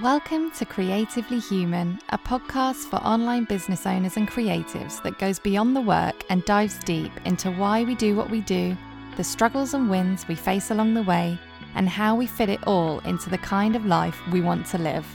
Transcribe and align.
Welcome 0.00 0.50
to 0.52 0.64
Creatively 0.64 1.38
Human, 1.38 1.98
a 2.08 2.16
podcast 2.16 2.88
for 2.88 2.96
online 2.96 3.44
business 3.44 3.84
owners 3.84 4.16
and 4.16 4.26
creatives 4.26 5.02
that 5.02 5.18
goes 5.18 5.38
beyond 5.38 5.76
the 5.76 5.82
work 5.82 6.24
and 6.30 6.42
dives 6.46 6.78
deep 6.78 7.12
into 7.26 7.50
why 7.50 7.84
we 7.84 7.94
do 7.94 8.16
what 8.16 8.30
we 8.30 8.40
do, 8.40 8.74
the 9.18 9.22
struggles 9.22 9.74
and 9.74 9.90
wins 9.90 10.26
we 10.26 10.34
face 10.34 10.70
along 10.70 10.94
the 10.94 11.02
way, 11.02 11.38
and 11.74 11.90
how 11.90 12.16
we 12.16 12.26
fit 12.26 12.48
it 12.48 12.66
all 12.66 13.00
into 13.00 13.28
the 13.28 13.36
kind 13.36 13.76
of 13.76 13.84
life 13.84 14.18
we 14.28 14.40
want 14.40 14.64
to 14.68 14.78
live. 14.78 15.06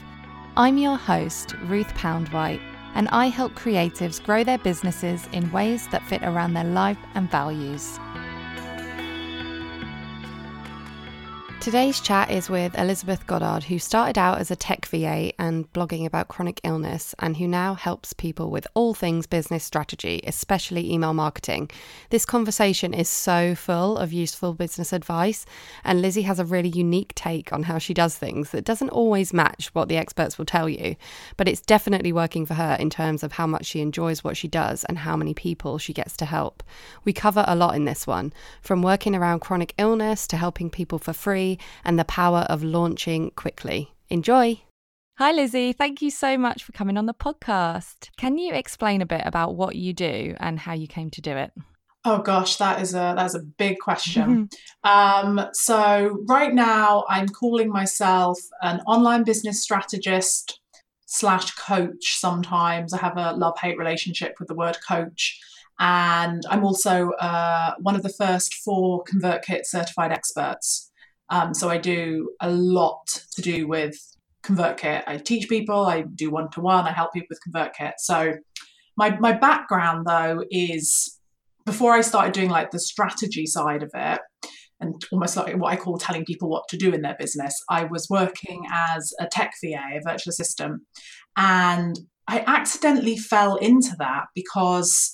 I'm 0.56 0.78
your 0.78 0.96
host, 0.96 1.56
Ruth 1.64 1.92
Poundwhite, 1.94 2.62
and 2.94 3.08
I 3.08 3.26
help 3.26 3.54
creatives 3.54 4.22
grow 4.22 4.44
their 4.44 4.58
businesses 4.58 5.28
in 5.32 5.50
ways 5.50 5.88
that 5.88 6.06
fit 6.06 6.22
around 6.22 6.54
their 6.54 6.62
life 6.62 6.98
and 7.16 7.28
values. 7.28 7.98
Today's 11.60 12.00
chat 12.00 12.30
is 12.30 12.48
with 12.48 12.78
Elizabeth 12.78 13.26
Goddard, 13.26 13.64
who 13.64 13.78
started 13.78 14.16
out 14.16 14.38
as 14.38 14.50
a 14.50 14.56
tech 14.56 14.86
VA 14.86 15.32
and 15.38 15.70
blogging 15.74 16.06
about 16.06 16.28
chronic 16.28 16.60
illness, 16.62 17.16
and 17.18 17.36
who 17.36 17.48
now 17.48 17.74
helps 17.74 18.12
people 18.14 18.50
with 18.50 18.66
all 18.74 18.94
things 18.94 19.26
business 19.26 19.64
strategy, 19.64 20.22
especially 20.24 20.90
email 20.90 21.12
marketing. 21.12 21.68
This 22.08 22.24
conversation 22.24 22.94
is 22.94 23.08
so 23.08 23.54
full 23.56 23.98
of 23.98 24.12
useful 24.12 24.54
business 24.54 24.92
advice, 24.94 25.44
and 25.84 26.00
Lizzie 26.00 26.22
has 26.22 26.38
a 26.38 26.44
really 26.44 26.70
unique 26.70 27.12
take 27.16 27.52
on 27.52 27.64
how 27.64 27.76
she 27.76 27.92
does 27.92 28.14
things 28.14 28.50
that 28.52 28.64
doesn't 28.64 28.90
always 28.90 29.34
match 29.34 29.68
what 29.74 29.88
the 29.88 29.98
experts 29.98 30.38
will 30.38 30.46
tell 30.46 30.68
you, 30.68 30.94
but 31.36 31.48
it's 31.48 31.60
definitely 31.60 32.12
working 32.12 32.46
for 32.46 32.54
her 32.54 32.76
in 32.78 32.88
terms 32.88 33.22
of 33.22 33.32
how 33.32 33.48
much 33.48 33.66
she 33.66 33.80
enjoys 33.80 34.22
what 34.22 34.36
she 34.36 34.48
does 34.48 34.84
and 34.84 34.98
how 34.98 35.16
many 35.16 35.34
people 35.34 35.76
she 35.76 35.92
gets 35.92 36.16
to 36.16 36.24
help. 36.24 36.62
We 37.04 37.12
cover 37.12 37.44
a 37.46 37.56
lot 37.56 37.74
in 37.74 37.84
this 37.84 38.06
one, 38.06 38.32
from 38.62 38.80
working 38.80 39.14
around 39.14 39.40
chronic 39.40 39.74
illness 39.76 40.26
to 40.28 40.36
helping 40.36 40.70
people 40.70 40.98
for 40.98 41.12
free 41.12 41.47
and 41.84 41.98
the 41.98 42.04
power 42.04 42.40
of 42.48 42.64
launching 42.64 43.30
quickly. 43.36 43.94
Enjoy! 44.08 44.60
Hi, 45.18 45.32
Lizzie. 45.32 45.72
Thank 45.72 46.00
you 46.00 46.10
so 46.10 46.38
much 46.38 46.62
for 46.62 46.72
coming 46.72 46.96
on 46.96 47.06
the 47.06 47.14
podcast. 47.14 48.10
Can 48.16 48.38
you 48.38 48.54
explain 48.54 49.02
a 49.02 49.06
bit 49.06 49.22
about 49.24 49.56
what 49.56 49.74
you 49.74 49.92
do 49.92 50.36
and 50.38 50.60
how 50.60 50.74
you 50.74 50.86
came 50.86 51.10
to 51.10 51.20
do 51.20 51.36
it? 51.36 51.50
Oh 52.04 52.18
gosh, 52.18 52.56
that 52.56 52.80
is 52.80 52.94
a 52.94 53.14
that's 53.16 53.34
a 53.34 53.40
big 53.40 53.80
question. 53.80 54.48
um, 54.84 55.40
so 55.52 56.24
right 56.28 56.54
now, 56.54 57.04
I'm 57.08 57.26
calling 57.28 57.68
myself 57.68 58.38
an 58.62 58.80
online 58.86 59.24
business 59.24 59.60
strategist 59.60 60.60
slash 61.06 61.50
coach. 61.56 62.14
Sometimes 62.14 62.92
I 62.92 62.98
have 62.98 63.16
a 63.16 63.32
love 63.32 63.58
hate 63.58 63.76
relationship 63.76 64.36
with 64.38 64.46
the 64.46 64.54
word 64.54 64.78
coach, 64.88 65.40
and 65.80 66.44
I'm 66.48 66.64
also 66.64 67.10
uh, 67.12 67.74
one 67.80 67.96
of 67.96 68.04
the 68.04 68.08
first 68.08 68.54
four 68.54 69.02
ConvertKit 69.04 69.66
certified 69.66 70.12
experts. 70.12 70.87
Um, 71.30 71.54
so 71.54 71.68
I 71.68 71.78
do 71.78 72.30
a 72.40 72.50
lot 72.50 73.06
to 73.34 73.42
do 73.42 73.68
with 73.68 73.94
ConvertKit. 74.42 75.04
I 75.06 75.18
teach 75.18 75.48
people, 75.48 75.86
I 75.86 76.02
do 76.02 76.30
one 76.30 76.50
to 76.52 76.60
one, 76.60 76.86
I 76.86 76.92
help 76.92 77.12
people 77.12 77.28
with 77.30 77.40
ConvertKit. 77.46 77.94
So 77.98 78.34
my 78.96 79.16
my 79.18 79.32
background 79.32 80.06
though 80.06 80.44
is 80.50 81.18
before 81.64 81.92
I 81.92 82.00
started 82.00 82.32
doing 82.32 82.50
like 82.50 82.70
the 82.70 82.80
strategy 82.80 83.46
side 83.46 83.82
of 83.82 83.90
it 83.94 84.20
and 84.80 85.04
almost 85.12 85.36
like 85.36 85.54
what 85.56 85.72
I 85.72 85.76
call 85.76 85.98
telling 85.98 86.24
people 86.24 86.48
what 86.48 86.68
to 86.68 86.76
do 86.76 86.92
in 86.92 87.02
their 87.02 87.16
business, 87.18 87.62
I 87.68 87.84
was 87.84 88.08
working 88.08 88.64
as 88.72 89.12
a 89.20 89.26
tech 89.26 89.52
VA, 89.62 89.96
a 89.96 90.00
virtual 90.04 90.30
assistant, 90.30 90.82
and 91.36 91.98
I 92.28 92.44
accidentally 92.46 93.16
fell 93.16 93.56
into 93.56 93.96
that 93.98 94.26
because 94.34 95.12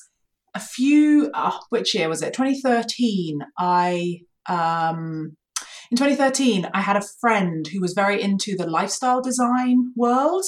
a 0.55 0.61
few, 0.61 1.31
uh, 1.33 1.59
which 1.71 1.95
year 1.95 2.09
was 2.09 2.23
it? 2.23 2.34
2013. 2.34 3.41
I 3.59 4.21
um, 4.49 5.37
in 5.91 5.97
2013, 5.97 6.69
I 6.73 6.81
had 6.81 6.97
a 6.97 7.07
friend 7.21 7.67
who 7.67 7.81
was 7.81 7.93
very 7.93 8.21
into 8.21 8.57
the 8.57 8.67
lifestyle 8.67 9.21
design 9.21 9.93
world, 9.97 10.45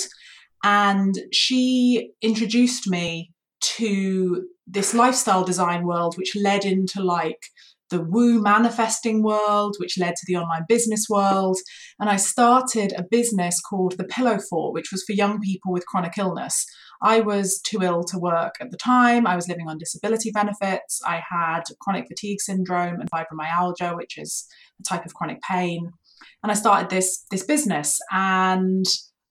and 0.65 1.15
she 1.33 2.11
introduced 2.23 2.89
me 2.89 3.33
to 3.61 4.47
this 4.67 4.95
lifestyle 4.95 5.45
design 5.45 5.87
world, 5.87 6.17
which 6.17 6.37
led 6.37 6.65
into 6.65 7.03
like 7.03 7.47
the 7.91 8.03
woo 8.03 8.41
manifesting 8.43 9.23
world, 9.23 9.77
which 9.79 9.99
led 9.99 10.17
to 10.17 10.25
the 10.27 10.37
online 10.37 10.65
business 10.69 11.07
world. 11.09 11.59
And 12.01 12.11
I 12.11 12.17
started 12.17 12.93
a 12.97 13.05
business 13.11 13.61
called 13.61 13.97
The 13.97 14.05
Pillow 14.05 14.39
Fort, 14.39 14.75
which 14.75 14.91
was 14.91 15.05
for 15.05 15.13
young 15.13 15.41
people 15.41 15.73
with 15.73 15.87
chronic 15.87 16.19
illness. 16.19 16.67
I 17.03 17.21
was 17.21 17.61
too 17.61 17.83
ill 17.83 18.05
to 18.05 18.19
work 18.19 18.55
at 18.61 18.71
the 18.71 18.79
time. 18.79 19.27
I 19.27 19.37
was 19.37 19.49
living 19.49 19.69
on 19.69 19.79
disability 19.79 20.31
benefits. 20.33 21.01
I 21.07 21.23
had 21.31 21.63
chronic 21.81 22.07
fatigue 22.09 22.41
syndrome 22.41 23.01
and 23.01 23.11
fibromyalgia, 23.11 23.97
which 23.97 24.19
is 24.19 24.47
a 24.81 24.83
type 24.83 25.05
of 25.05 25.15
chronic 25.15 25.41
pain. 25.43 25.91
And 26.43 26.51
I 26.51 26.55
started 26.55 26.91
this 26.91 27.25
this 27.31 27.45
business 27.45 27.99
and 28.11 28.87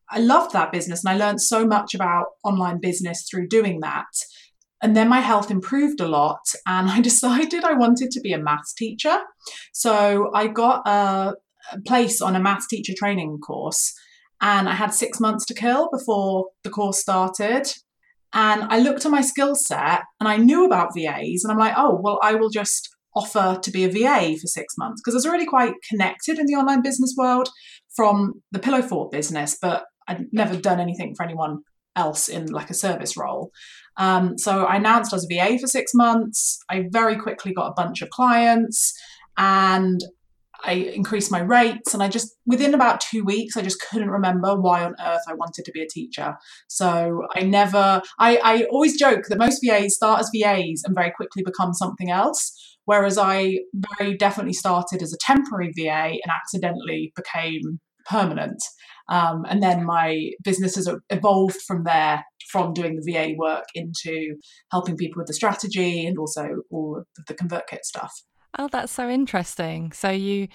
I 0.10 0.20
loved 0.20 0.54
that 0.54 0.72
business 0.72 1.04
and 1.04 1.14
I 1.14 1.26
learned 1.26 1.42
so 1.42 1.66
much 1.66 1.96
about 1.96 2.28
online 2.44 2.80
business 2.80 3.28
through 3.30 3.48
doing 3.48 3.80
that. 3.82 4.06
And 4.86 4.96
then 4.96 5.10
my 5.10 5.20
health 5.20 5.50
improved 5.50 6.00
a 6.00 6.08
lot 6.08 6.46
and 6.68 6.88
I 6.98 7.02
decided 7.02 7.64
I 7.64 7.74
wanted 7.74 8.12
to 8.12 8.22
be 8.22 8.34
a 8.34 8.38
maths 8.38 8.72
teacher. 8.72 9.18
So 9.74 10.30
I 10.34 10.48
got 10.48 10.88
a, 10.88 11.34
place 11.88 12.22
on 12.22 12.36
a 12.36 12.40
maths 12.40 12.68
teacher 12.68 12.94
training 12.96 13.40
course 13.40 13.92
and 14.40 14.70
I 14.70 14.74
had 14.74 14.94
six 14.94 15.20
months 15.20 15.44
to 15.48 15.56
kill 15.56 15.90
before 15.92 16.50
the 16.64 16.70
course 16.70 17.00
started. 17.00 17.66
And 18.34 18.66
I 18.66 18.78
looked 18.78 19.04
at 19.04 19.12
my 19.12 19.22
skill 19.22 19.56
set 19.56 20.04
and 20.20 20.30
I 20.30 20.38
knew 20.38 20.64
about 20.66 20.94
VAs, 20.96 21.44
and 21.44 21.52
I'm 21.52 21.58
like, 21.58 21.74
oh, 21.76 22.00
well, 22.04 22.20
I 22.22 22.36
will 22.36 22.52
just 22.52 22.96
offer 23.16 23.58
to 23.60 23.72
be 23.72 23.86
a 23.86 23.90
VA 23.90 24.38
for 24.38 24.46
six 24.46 24.76
months 24.78 25.02
because 25.02 25.16
I 25.16 25.18
was 25.18 25.26
already 25.26 25.48
quite 25.48 25.74
connected 25.90 26.38
in 26.38 26.46
the 26.46 26.54
online 26.54 26.84
business 26.84 27.16
world 27.18 27.50
from 27.96 28.44
the 28.52 28.60
Pillow 28.60 28.84
Fort 28.84 29.10
business, 29.10 29.58
but 29.60 29.86
I'd 30.08 30.28
never 30.32 30.56
done 30.56 30.80
anything 30.80 31.16
for 31.16 31.24
anyone 31.24 31.64
else 31.96 32.28
in 32.28 32.48
like 32.48 32.70
a 32.70 32.76
service 32.76 33.18
role. 33.18 33.52
Um, 33.98 34.38
so 34.38 34.66
I 34.66 34.76
announced 34.76 35.14
I 35.14 35.16
was 35.16 35.28
a 35.30 35.34
VA 35.34 35.58
for 35.58 35.68
six 35.68 35.94
months. 35.94 36.60
I 36.70 36.86
very 36.90 37.16
quickly 37.16 37.54
got 37.54 37.68
a 37.68 37.74
bunch 37.74 38.02
of 38.02 38.10
clients 38.10 38.94
and 39.38 40.02
I 40.64 40.74
increased 40.74 41.32
my 41.32 41.42
rates, 41.42 41.94
and 41.94 42.02
I 42.02 42.08
just 42.08 42.36
within 42.46 42.74
about 42.74 43.00
two 43.00 43.24
weeks, 43.24 43.56
I 43.56 43.62
just 43.62 43.82
couldn't 43.82 44.10
remember 44.10 44.60
why 44.60 44.84
on 44.84 44.96
earth 45.00 45.22
I 45.28 45.34
wanted 45.34 45.66
to 45.66 45.72
be 45.72 45.82
a 45.82 45.88
teacher. 45.88 46.36
So 46.68 47.28
I 47.36 47.44
never, 47.44 48.02
I, 48.20 48.40
I 48.44 48.64
always 48.72 48.98
joke 48.98 49.26
that 49.30 49.38
most 49.38 49.64
VAs 49.64 49.96
start 49.96 50.22
as 50.22 50.32
VAs 50.34 50.84
and 50.86 50.96
very 50.96 51.12
quickly 51.12 51.44
become 51.44 51.74
something 51.74 52.10
else. 52.10 52.78
Whereas 52.86 53.18
I 53.18 53.60
very 53.98 54.16
definitely 54.16 54.54
started 54.54 55.02
as 55.02 55.14
a 55.14 55.18
temporary 55.20 55.72
VA 55.76 55.90
and 55.90 56.32
accidentally 56.32 57.14
became 57.16 57.80
permanent. 58.06 58.64
Um, 59.08 59.46
and 59.48 59.62
then 59.62 59.86
my 59.86 60.32
business 60.44 60.76
has 60.76 60.90
evolved 61.10 61.62
from 61.68 61.84
there, 61.84 62.26
from 62.50 62.74
doing 62.74 62.96
the 62.96 63.12
VA 63.12 63.36
work 63.38 63.66
into 63.76 64.36
helping 64.72 64.98
people 64.98 65.20
with 65.20 65.28
the 65.28 65.34
strategy 65.34 66.06
and 66.06 66.18
also 66.18 66.62
all 66.72 66.98
of 66.98 67.26
the 67.28 67.34
ConvertKit 67.34 67.84
stuff. 67.84 68.22
Oh, 68.58 68.68
that's 68.72 68.92
so 68.92 69.10
interesting. 69.10 69.92
So 69.92 70.10
you, 70.10 70.48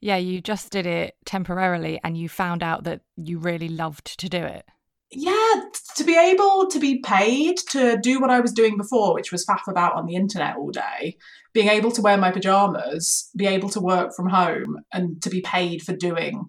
yeah, 0.00 0.16
you 0.16 0.40
just 0.40 0.70
did 0.70 0.86
it 0.86 1.16
temporarily 1.24 2.00
and 2.04 2.16
you 2.16 2.28
found 2.28 2.62
out 2.62 2.84
that 2.84 3.00
you 3.16 3.38
really 3.38 3.68
loved 3.68 4.18
to 4.20 4.28
do 4.28 4.42
it. 4.42 4.66
Yeah, 5.12 5.62
to 5.96 6.04
be 6.04 6.18
able 6.18 6.66
to 6.68 6.80
be 6.80 6.98
paid 6.98 7.58
to 7.70 7.96
do 7.96 8.20
what 8.20 8.30
I 8.30 8.40
was 8.40 8.52
doing 8.52 8.76
before, 8.76 9.14
which 9.14 9.30
was 9.30 9.46
faff 9.46 9.68
about 9.68 9.94
on 9.94 10.06
the 10.06 10.16
internet 10.16 10.56
all 10.56 10.70
day, 10.70 11.16
being 11.54 11.68
able 11.68 11.92
to 11.92 12.02
wear 12.02 12.18
my 12.18 12.32
pajamas, 12.32 13.30
be 13.36 13.46
able 13.46 13.68
to 13.70 13.80
work 13.80 14.14
from 14.16 14.28
home, 14.28 14.80
and 14.92 15.22
to 15.22 15.30
be 15.30 15.40
paid 15.42 15.82
for 15.82 15.94
doing 15.94 16.46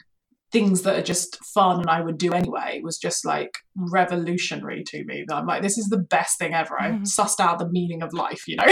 things 0.52 0.84
that 0.84 0.98
are 0.98 1.04
just 1.04 1.44
fun 1.44 1.82
and 1.82 1.90
I 1.90 2.02
would 2.02 2.18
do 2.18 2.34
anyway 2.34 2.82
was 2.84 2.98
just 2.98 3.26
like 3.26 3.58
revolutionary 3.76 4.84
to 4.86 5.04
me. 5.04 5.26
That 5.28 5.36
I'm 5.36 5.46
like, 5.46 5.62
this 5.62 5.78
is 5.78 5.90
the 5.90 5.98
best 5.98 6.40
thing 6.40 6.54
ever. 6.54 6.80
I've 6.80 6.96
mm-hmm. 6.96 7.04
sussed 7.04 7.40
out 7.40 7.60
the 7.60 7.70
meaning 7.70 8.02
of 8.02 8.14
life, 8.14 8.48
you 8.48 8.56
know? 8.56 8.68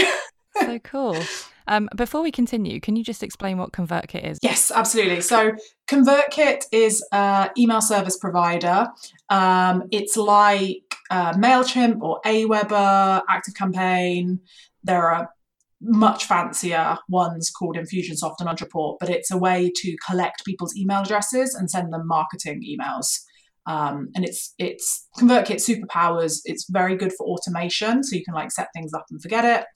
so 0.58 0.78
cool. 0.84 1.16
Um, 1.68 1.88
before 1.96 2.22
we 2.22 2.30
continue, 2.30 2.80
can 2.80 2.96
you 2.96 3.04
just 3.04 3.22
explain 3.22 3.58
what 3.58 3.72
ConvertKit 3.72 4.24
is? 4.24 4.38
Yes, 4.40 4.70
absolutely. 4.70 5.20
So 5.20 5.52
ConvertKit 5.88 6.64
is 6.72 7.04
an 7.12 7.50
email 7.58 7.80
service 7.80 8.16
provider. 8.16 8.88
Um, 9.28 9.84
it's 9.90 10.16
like 10.16 10.94
uh, 11.10 11.32
MailChimp 11.34 12.00
or 12.00 12.20
Aweber, 12.24 13.22
ActiveCampaign. 13.28 14.38
There 14.84 15.10
are 15.10 15.28
much 15.80 16.24
fancier 16.24 16.96
ones 17.08 17.50
called 17.50 17.76
Infusionsoft 17.76 18.36
and 18.40 18.48
Ontraport, 18.48 18.96
but 18.98 19.10
it's 19.10 19.30
a 19.30 19.38
way 19.38 19.70
to 19.74 19.96
collect 20.08 20.44
people's 20.44 20.76
email 20.76 21.02
addresses 21.02 21.54
and 21.54 21.70
send 21.70 21.92
them 21.92 22.06
marketing 22.06 22.62
emails. 22.62 23.06
Um, 23.68 24.08
and 24.14 24.24
it's 24.24 24.54
it's 24.58 25.08
ConvertKit 25.18 25.56
superpowers. 25.56 26.40
It's 26.44 26.66
very 26.70 26.96
good 26.96 27.12
for 27.12 27.26
automation, 27.26 28.04
so 28.04 28.14
you 28.14 28.24
can 28.24 28.34
like 28.34 28.52
set 28.52 28.68
things 28.74 28.92
up 28.94 29.06
and 29.10 29.20
forget 29.20 29.44
it. 29.44 29.66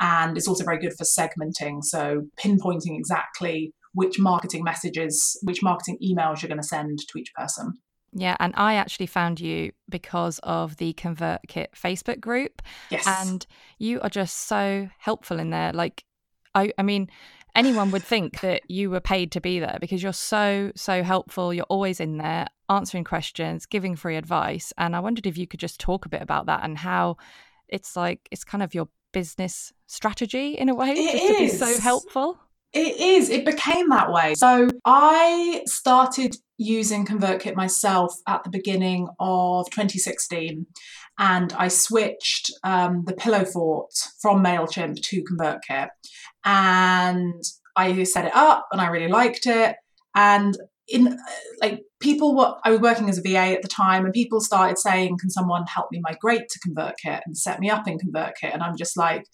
And 0.00 0.36
it's 0.36 0.48
also 0.48 0.64
very 0.64 0.78
good 0.78 0.94
for 0.98 1.04
segmenting, 1.04 1.82
so 1.82 2.22
pinpointing 2.38 2.98
exactly 2.98 3.72
which 3.94 4.18
marketing 4.18 4.62
messages, 4.62 5.38
which 5.42 5.62
marketing 5.62 5.96
emails 6.04 6.42
you're 6.42 6.48
going 6.48 6.60
to 6.60 6.66
send 6.66 6.98
to 6.98 7.18
each 7.18 7.32
person. 7.34 7.72
Yeah, 8.18 8.34
and 8.40 8.54
I 8.56 8.74
actually 8.74 9.06
found 9.06 9.40
you 9.40 9.72
because 9.90 10.40
of 10.42 10.78
the 10.78 10.94
ConvertKit 10.94 11.68
Facebook 11.74 12.18
group. 12.18 12.62
Yes. 12.90 13.06
And 13.06 13.46
you 13.78 14.00
are 14.00 14.08
just 14.08 14.48
so 14.48 14.88
helpful 14.98 15.38
in 15.38 15.50
there. 15.50 15.72
Like 15.72 16.04
I 16.54 16.72
I 16.78 16.82
mean, 16.82 17.10
anyone 17.54 17.90
would 17.90 18.02
think 18.02 18.40
that 18.46 18.62
you 18.70 18.88
were 18.88 19.00
paid 19.00 19.32
to 19.32 19.40
be 19.40 19.60
there 19.60 19.76
because 19.80 20.02
you're 20.02 20.14
so 20.14 20.72
so 20.74 21.02
helpful. 21.02 21.52
You're 21.52 21.66
always 21.68 22.00
in 22.00 22.16
there. 22.16 22.46
answering 22.70 23.04
questions, 23.04 23.66
giving 23.66 23.96
free 23.96 24.16
advice. 24.16 24.72
And 24.78 24.96
I 24.96 25.00
wondered 25.00 25.26
if 25.26 25.36
you 25.36 25.46
could 25.46 25.60
just 25.60 25.78
talk 25.78 26.06
a 26.06 26.08
bit 26.08 26.22
about 26.22 26.46
that 26.46 26.64
and 26.64 26.78
how 26.78 27.18
it's 27.68 27.96
like 27.96 28.28
it's 28.30 28.44
kind 28.44 28.62
of 28.62 28.74
your 28.74 28.88
business 29.12 29.72
strategy 29.86 30.52
in 30.52 30.70
a 30.70 30.74
way, 30.74 30.90
it 30.90 31.12
just 31.12 31.24
is. 31.24 31.58
to 31.58 31.66
be 31.66 31.72
so 31.72 31.80
helpful. 31.80 32.38
It 32.76 33.00
is. 33.00 33.30
It 33.30 33.46
became 33.46 33.88
that 33.88 34.12
way. 34.12 34.34
So 34.34 34.68
I 34.84 35.62
started 35.64 36.36
using 36.58 37.06
ConvertKit 37.06 37.56
myself 37.56 38.14
at 38.28 38.44
the 38.44 38.50
beginning 38.50 39.08
of 39.18 39.70
2016, 39.70 40.66
and 41.18 41.52
I 41.54 41.68
switched 41.68 42.52
um, 42.64 43.04
the 43.06 43.14
Pillow 43.14 43.46
Fort 43.46 43.94
from 44.20 44.44
Mailchimp 44.44 45.02
to 45.04 45.24
ConvertKit, 45.24 45.88
and 46.44 47.42
I 47.76 48.02
set 48.02 48.26
it 48.26 48.36
up, 48.36 48.68
and 48.70 48.82
I 48.82 48.88
really 48.88 49.08
liked 49.08 49.46
it. 49.46 49.76
And 50.14 50.54
in 50.86 51.18
like 51.62 51.82
people 52.00 52.36
were 52.36 52.56
I 52.62 52.70
was 52.72 52.80
working 52.80 53.08
as 53.08 53.16
a 53.16 53.22
VA 53.22 53.54
at 53.56 53.62
the 53.62 53.68
time 53.68 54.04
and 54.04 54.12
people 54.12 54.40
started 54.42 54.78
saying, 54.78 55.16
Can 55.18 55.30
someone 55.30 55.64
help 55.66 55.90
me 55.90 56.00
migrate 56.02 56.48
to 56.50 56.60
ConvertKit 56.60 57.22
and 57.24 57.38
set 57.38 57.58
me 57.58 57.70
up 57.70 57.88
in 57.88 57.98
ConvertKit? 57.98 58.52
And 58.52 58.62
I'm 58.62 58.76
just 58.76 58.98
like, 58.98 59.24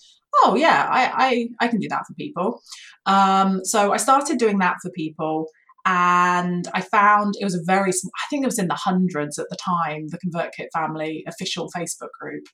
oh 0.42 0.54
yeah, 0.56 0.88
I 0.90 1.48
I, 1.60 1.66
I 1.66 1.68
can 1.68 1.78
do 1.78 1.88
that 1.88 2.04
for 2.06 2.14
people. 2.14 2.62
Um, 3.06 3.64
so 3.64 3.92
I 3.92 3.96
started 3.96 4.38
doing 4.38 4.58
that 4.58 4.76
for 4.82 4.90
people. 4.90 5.46
And 5.84 6.68
I 6.74 6.80
found 6.80 7.34
it 7.40 7.44
was 7.44 7.56
a 7.56 7.64
very, 7.64 7.90
I 7.90 8.24
think 8.30 8.44
it 8.44 8.46
was 8.46 8.60
in 8.60 8.68
the 8.68 8.74
hundreds 8.74 9.36
at 9.36 9.48
the 9.50 9.56
time, 9.56 10.06
the 10.10 10.18
ConvertKit 10.18 10.68
family 10.72 11.24
official 11.26 11.68
Facebook 11.76 12.10
group. 12.20 12.44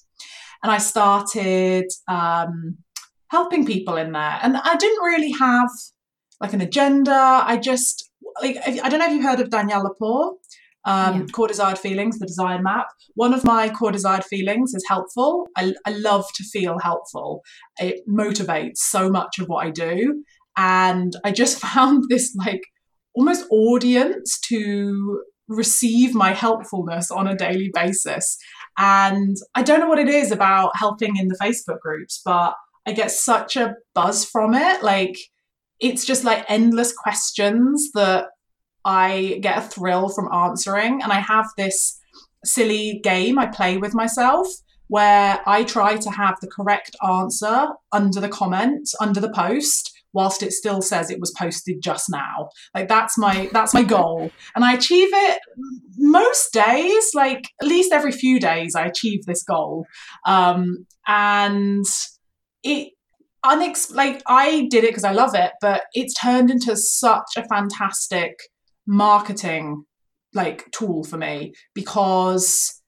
And 0.62 0.72
I 0.72 0.78
started 0.78 1.84
um, 2.08 2.78
helping 3.28 3.66
people 3.66 3.98
in 3.98 4.12
there. 4.12 4.38
And 4.42 4.56
I 4.56 4.76
didn't 4.76 5.04
really 5.04 5.32
have 5.32 5.68
like 6.40 6.54
an 6.54 6.62
agenda. 6.62 7.12
I 7.44 7.58
just, 7.58 8.10
like 8.40 8.56
I 8.66 8.88
don't 8.88 8.98
know 8.98 9.06
if 9.06 9.12
you've 9.12 9.24
heard 9.24 9.40
of 9.40 9.50
Danielle 9.50 9.82
LaPorte, 9.82 10.38
um, 10.88 11.20
yeah. 11.20 11.26
core 11.26 11.48
desired 11.48 11.78
feelings, 11.78 12.18
the 12.18 12.26
Desire 12.26 12.62
Map. 12.62 12.86
One 13.14 13.34
of 13.34 13.44
my 13.44 13.68
core 13.68 13.92
desired 13.92 14.24
feelings 14.24 14.72
is 14.74 14.84
helpful. 14.88 15.46
I, 15.54 15.74
I 15.86 15.90
love 15.90 16.24
to 16.36 16.44
feel 16.44 16.78
helpful. 16.78 17.42
It 17.78 18.00
motivates 18.08 18.78
so 18.78 19.10
much 19.10 19.38
of 19.38 19.48
what 19.48 19.66
I 19.66 19.70
do, 19.70 20.24
and 20.56 21.14
I 21.24 21.30
just 21.30 21.60
found 21.66 22.04
this 22.08 22.34
like 22.34 22.62
almost 23.14 23.46
audience 23.50 24.40
to 24.46 25.22
receive 25.46 26.14
my 26.14 26.32
helpfulness 26.32 27.10
on 27.10 27.26
a 27.26 27.36
daily 27.36 27.70
basis. 27.74 28.38
And 28.78 29.36
I 29.54 29.62
don't 29.62 29.80
know 29.80 29.88
what 29.88 29.98
it 29.98 30.08
is 30.08 30.30
about 30.30 30.76
helping 30.76 31.16
in 31.16 31.28
the 31.28 31.38
Facebook 31.42 31.80
groups, 31.80 32.20
but 32.24 32.54
I 32.86 32.92
get 32.92 33.10
such 33.10 33.56
a 33.56 33.74
buzz 33.94 34.24
from 34.24 34.54
it. 34.54 34.82
Like 34.82 35.18
it's 35.80 36.04
just 36.04 36.24
like 36.24 36.44
endless 36.48 36.92
questions 36.92 37.90
that 37.94 38.26
I 38.88 39.38
get 39.42 39.58
a 39.58 39.60
thrill 39.60 40.08
from 40.08 40.32
answering. 40.32 41.02
And 41.02 41.12
I 41.12 41.20
have 41.20 41.46
this 41.58 42.00
silly 42.42 43.00
game 43.04 43.38
I 43.38 43.46
play 43.46 43.76
with 43.76 43.94
myself 43.94 44.48
where 44.86 45.40
I 45.46 45.64
try 45.64 45.96
to 45.98 46.10
have 46.10 46.36
the 46.40 46.48
correct 46.48 46.96
answer 47.06 47.68
under 47.92 48.20
the 48.20 48.30
comment, 48.30 48.88
under 49.00 49.20
the 49.20 49.30
post 49.30 49.92
whilst 50.14 50.42
it 50.42 50.52
still 50.52 50.80
says 50.80 51.10
it 51.10 51.20
was 51.20 51.34
posted 51.38 51.82
just 51.82 52.08
now 52.08 52.48
like 52.74 52.88
that's 52.88 53.18
my 53.18 53.50
that's 53.52 53.74
my 53.74 53.82
goal 53.82 54.30
and 54.56 54.64
i 54.64 54.72
achieve 54.72 55.10
it 55.12 55.38
most 55.98 56.50
days 56.50 57.10
like 57.14 57.44
at 57.60 57.68
least 57.68 57.92
every 57.92 58.10
few 58.10 58.40
days 58.40 58.74
i 58.74 58.86
achieve 58.86 59.26
this 59.26 59.42
goal 59.42 59.84
um 60.24 60.86
and 61.06 61.84
it 62.62 62.88
unex 63.44 63.94
like 63.94 64.22
I 64.26 64.66
did 64.70 64.84
it 64.84 64.90
because 64.90 65.04
I 65.04 65.12
love 65.12 65.34
it, 65.34 65.52
but 65.60 65.82
it's 65.94 66.14
turned 66.14 66.50
into 66.50 66.76
such 66.76 67.30
a 67.36 67.46
fantastic 67.46 68.34
marketing 68.88 69.84
like 70.34 70.68
tool 70.72 71.04
for 71.04 71.18
me 71.18 71.52
because 71.74 72.82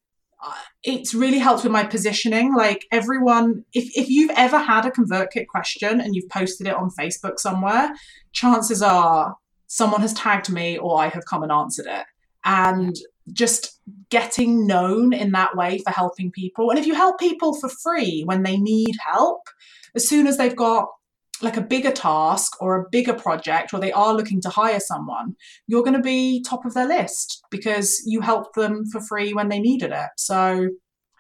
uh, 0.45 0.53
it's 0.83 1.15
really 1.15 1.39
helped 1.39 1.63
with 1.63 1.73
my 1.73 1.85
positioning. 1.85 2.55
Like 2.55 2.87
everyone, 2.91 3.65
if, 3.75 3.91
if 3.97 4.09
you've 4.09 4.33
ever 4.35 4.59
had 4.59 4.87
a 4.87 4.91
ConvertKit 4.91 5.47
question 5.47 6.01
and 6.01 6.15
you've 6.15 6.31
posted 6.31 6.67
it 6.67 6.75
on 6.75 6.91
Facebook 6.99 7.39
somewhere, 7.39 7.93
chances 8.33 8.83
are 8.83 9.37
someone 9.67 10.01
has 10.01 10.15
tagged 10.15 10.51
me 10.51 10.79
or 10.79 11.01
I 11.01 11.09
have 11.09 11.27
come 11.27 11.43
and 11.43 11.53
answered 11.53 11.87
it. 11.87 12.07
And 12.45 12.97
just 13.33 13.79
getting 14.09 14.67
known 14.67 15.13
in 15.13 15.33
that 15.33 15.55
way 15.55 15.79
for 15.79 15.91
helping 15.91 16.33
people. 16.33 16.71
And 16.71 16.79
if 16.79 16.87
you 16.87 16.95
help 16.95 17.21
people 17.21 17.55
for 17.55 17.69
free 17.69 18.23
when 18.25 18.43
they 18.43 18.57
need 18.57 18.97
help, 19.05 19.43
as 19.95 20.09
soon 20.09 20.27
as 20.27 20.39
they've 20.39 20.57
got 20.57 20.89
like 21.43 21.57
a 21.57 21.63
bigger 21.63 21.91
task 21.91 22.61
or 22.61 22.77
a 22.77 22.89
bigger 22.91 23.15
project 23.15 23.73
or 23.73 23.81
they 23.81 23.93
are 23.93 24.15
looking 24.15 24.41
to 24.41 24.49
hire 24.49 24.81
someone 24.81 25.35
you're 25.67 25.83
going 25.83 25.97
to 25.97 26.03
be 26.03 26.43
top 26.43 26.65
of 26.65 26.75
their 26.75 26.87
list 26.87 27.43
because 27.51 28.03
you 28.07 28.21
helped 28.21 28.55
them 28.55 28.85
for 28.87 29.01
free 29.01 29.33
when 29.33 29.49
they 29.49 29.59
needed 29.59 29.93
it. 29.93 30.11
So 30.17 30.69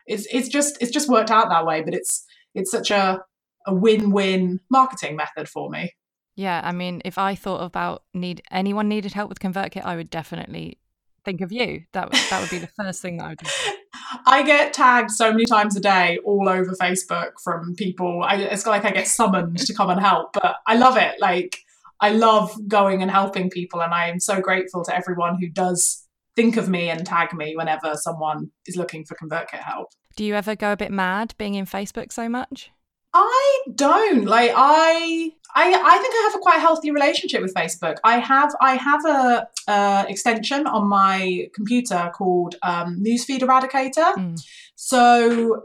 it's 0.06 0.26
it's 0.32 0.48
just 0.48 0.76
it's 0.80 0.90
just 0.90 1.08
worked 1.08 1.30
out 1.30 1.48
that 1.48 1.64
way 1.66 1.82
but 1.82 1.94
it's 1.94 2.24
it's 2.54 2.70
such 2.70 2.90
a 2.90 3.20
a 3.66 3.74
win-win 3.74 4.58
marketing 4.70 5.16
method 5.16 5.48
for 5.48 5.68
me. 5.70 5.92
Yeah 6.34 6.60
i 6.64 6.72
mean 6.72 7.02
if 7.04 7.18
i 7.18 7.34
thought 7.34 7.62
about 7.62 8.04
need 8.14 8.42
anyone 8.50 8.88
needed 8.88 9.12
help 9.12 9.28
with 9.28 9.40
convertkit 9.40 9.84
i 9.84 9.96
would 9.96 10.10
definitely 10.10 10.79
think 11.24 11.40
of 11.40 11.52
you. 11.52 11.84
That 11.92 12.10
that 12.30 12.40
would 12.40 12.50
be 12.50 12.58
the 12.58 12.66
first 12.66 13.02
thing 13.02 13.18
that 13.18 13.24
I 13.24 13.28
would 13.30 13.38
do. 13.38 13.46
I 14.26 14.42
get 14.42 14.72
tagged 14.72 15.10
so 15.10 15.30
many 15.30 15.44
times 15.44 15.76
a 15.76 15.80
day 15.80 16.18
all 16.24 16.48
over 16.48 16.72
Facebook 16.72 17.32
from 17.42 17.74
people. 17.76 18.22
I, 18.22 18.36
it's 18.36 18.66
like 18.66 18.84
I 18.84 18.90
get 18.90 19.06
summoned 19.06 19.58
to 19.58 19.74
come 19.74 19.90
and 19.90 20.00
help, 20.00 20.32
but 20.32 20.56
I 20.66 20.76
love 20.76 20.96
it. 20.96 21.20
Like 21.20 21.58
I 22.00 22.10
love 22.10 22.56
going 22.68 23.02
and 23.02 23.10
helping 23.10 23.50
people, 23.50 23.82
and 23.82 23.92
I 23.92 24.08
am 24.08 24.20
so 24.20 24.40
grateful 24.40 24.84
to 24.84 24.94
everyone 24.94 25.38
who 25.40 25.48
does 25.48 26.06
think 26.36 26.56
of 26.56 26.68
me 26.68 26.88
and 26.88 27.04
tag 27.04 27.32
me 27.34 27.56
whenever 27.56 27.94
someone 27.96 28.50
is 28.66 28.76
looking 28.76 29.04
for 29.04 29.16
ConvertKit 29.16 29.60
help. 29.60 29.88
Do 30.16 30.24
you 30.24 30.34
ever 30.34 30.56
go 30.56 30.72
a 30.72 30.76
bit 30.76 30.90
mad 30.90 31.34
being 31.38 31.54
in 31.54 31.66
Facebook 31.66 32.12
so 32.12 32.28
much? 32.28 32.70
I 33.12 33.60
don't 33.74 34.24
like 34.24 34.52
I 34.54 35.32
I 35.54 35.72
I 35.72 35.98
think 35.98 36.14
I 36.14 36.28
have 36.30 36.34
a 36.36 36.42
quite 36.42 36.60
healthy 36.60 36.90
relationship 36.90 37.42
with 37.42 37.54
Facebook. 37.54 37.96
I 38.04 38.18
have 38.18 38.54
I 38.60 38.74
have 38.74 39.04
a, 39.04 40.06
extension 40.08 40.66
on 40.66 40.88
my 40.88 41.48
computer 41.54 42.10
called 42.14 42.56
um, 42.62 43.02
Newsfeed 43.06 43.40
Eradicator. 43.40 44.14
Mm. 44.14 44.40
So 44.74 45.62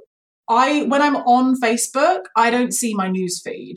I 0.50 0.83
when 0.83 1.01
I'm 1.01 1.15
on 1.18 1.59
Facebook, 1.59 2.25
I 2.36 2.50
don't 2.50 2.74
see 2.74 2.94
my 2.94 3.07
newsfeed. 3.07 3.75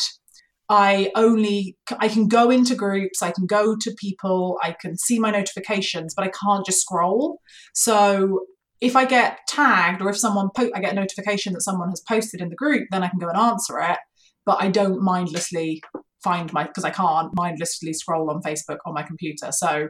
I 0.70 1.10
only 1.14 1.76
I 1.98 2.08
can 2.08 2.28
go 2.28 2.50
into 2.50 2.74
groups, 2.74 3.22
I 3.22 3.30
can 3.30 3.46
go 3.46 3.74
to 3.80 3.94
people, 3.98 4.58
I 4.62 4.76
can 4.78 4.98
see 4.98 5.18
my 5.18 5.30
notifications, 5.30 6.14
but 6.14 6.24
I 6.24 6.30
can't 6.30 6.66
just 6.66 6.80
scroll. 6.80 7.40
So 7.74 8.40
if 8.80 8.94
I 8.96 9.04
get 9.04 9.40
tagged 9.48 10.02
or 10.02 10.08
if 10.10 10.18
someone 10.18 10.50
po- 10.56 10.70
I 10.74 10.80
get 10.80 10.92
a 10.92 10.96
notification 10.96 11.52
that 11.54 11.62
someone 11.62 11.90
has 11.90 12.02
posted 12.08 12.40
in 12.40 12.48
the 12.48 12.56
group, 12.56 12.88
then 12.90 13.02
I 13.02 13.08
can 13.08 13.18
go 13.18 13.28
and 13.28 13.36
answer 13.36 13.78
it. 13.80 13.98
But 14.46 14.62
I 14.62 14.68
don't 14.68 15.02
mindlessly 15.02 15.82
find 16.22 16.52
my 16.52 16.64
because 16.64 16.84
I 16.84 16.90
can't 16.90 17.30
mindlessly 17.34 17.92
scroll 17.92 18.30
on 18.30 18.42
Facebook 18.42 18.78
on 18.86 18.94
my 18.94 19.02
computer. 19.02 19.50
So 19.52 19.88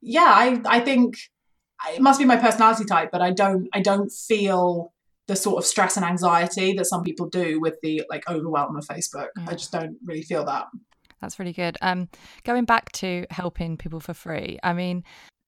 yeah, 0.00 0.32
I 0.34 0.60
I 0.66 0.80
think 0.80 1.14
it 1.92 2.00
must 2.00 2.18
be 2.18 2.26
my 2.26 2.36
personality 2.36 2.84
type, 2.84 3.10
but 3.12 3.22
I 3.22 3.30
don't 3.30 3.68
I 3.72 3.80
don't 3.80 4.10
feel 4.10 4.92
the 5.26 5.36
sort 5.36 5.58
of 5.58 5.64
stress 5.64 5.96
and 5.96 6.04
anxiety 6.04 6.72
that 6.72 6.86
some 6.86 7.04
people 7.04 7.28
do 7.28 7.60
with 7.60 7.74
the 7.82 8.02
like 8.10 8.28
overwhelm 8.28 8.76
of 8.76 8.84
Facebook. 8.84 9.28
Yeah. 9.36 9.46
I 9.48 9.52
just 9.52 9.70
don't 9.70 9.96
really 10.04 10.22
feel 10.22 10.44
that. 10.46 10.66
That's 11.20 11.38
really 11.38 11.52
good. 11.52 11.76
Um, 11.82 12.08
going 12.44 12.64
back 12.64 12.90
to 12.92 13.26
helping 13.30 13.76
people 13.76 14.00
for 14.00 14.14
free, 14.14 14.58
I 14.62 14.72
mean, 14.72 15.04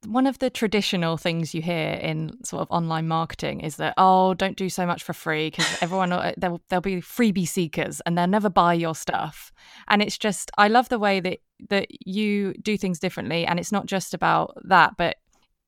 one 0.07 0.27
of 0.27 0.39
the 0.39 0.51
traditional 0.51 1.17
things 1.17 1.55
you 1.55 1.63
hear 1.63 1.93
in 1.93 2.33
sort 2.45 2.63
of 2.63 2.71
online 2.71 3.07
marketing 3.07 3.61
is 3.61 3.77
that 3.77 3.95
oh 3.97 4.35
don't 4.35 4.57
do 4.57 4.69
so 4.69 4.85
much 4.85 5.03
for 5.03 5.13
free 5.13 5.51
because 5.51 5.79
everyone 5.81 6.13
uh, 6.13 6.33
there'll, 6.37 6.61
there'll 6.69 6.81
be 6.81 6.97
freebie 6.97 7.47
seekers 7.47 8.01
and 8.01 8.17
they'll 8.17 8.27
never 8.27 8.51
buy 8.51 8.75
your 8.75 8.95
stuff 8.95 9.53
and 9.89 10.03
it's 10.03 10.19
just 10.19 10.51
i 10.59 10.69
love 10.69 10.89
the 10.89 10.99
way 10.99 11.21
that 11.21 11.39
that 11.69 11.87
you 12.07 12.53
do 12.55 12.77
things 12.77 12.99
differently 12.99 13.47
and 13.47 13.59
it's 13.59 13.73
not 13.73 13.87
just 13.87 14.15
about 14.15 14.57
that 14.65 14.95
but 14.97 15.17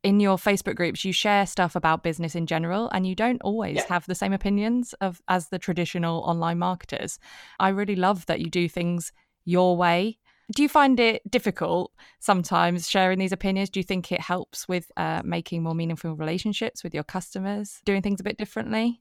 in 0.03 0.19
your 0.21 0.37
facebook 0.37 0.75
groups 0.75 1.05
you 1.05 1.13
share 1.13 1.47
stuff 1.47 1.77
about 1.77 2.03
business 2.03 2.35
in 2.35 2.47
general 2.47 2.91
and 2.91 3.07
you 3.07 3.15
don't 3.15 3.41
always 3.43 3.77
yeah. 3.77 3.87
have 3.89 4.05
the 4.07 4.15
same 4.15 4.33
opinions 4.33 4.93
of 5.01 5.23
as 5.29 5.49
the 5.49 5.59
traditional 5.59 6.21
online 6.23 6.59
marketers 6.59 7.19
i 7.61 7.69
really 7.69 7.97
love 7.97 8.27
that 8.27 8.41
you 8.41 8.51
do 8.51 8.69
things 8.69 9.13
your 9.45 9.77
way 9.77 10.19
do 10.53 10.63
you 10.63 10.69
find 10.69 10.99
it 11.01 11.29
difficult 11.31 11.93
sometimes 12.21 12.89
sharing 12.89 13.19
these 13.19 13.33
opinions? 13.33 13.71
Do 13.71 13.81
you 13.81 13.85
think 13.85 14.13
it 14.13 14.21
helps 14.21 14.69
with 14.69 14.91
uh, 14.97 15.23
making 15.25 15.63
more 15.63 15.75
meaningful 15.75 16.17
relationships 16.17 16.85
with 16.85 16.95
your 16.95 17.05
customers, 17.05 17.81
doing 17.85 18.03
things 18.03 18.21
a 18.21 18.25
bit 18.25 18.39
differently? 18.39 19.01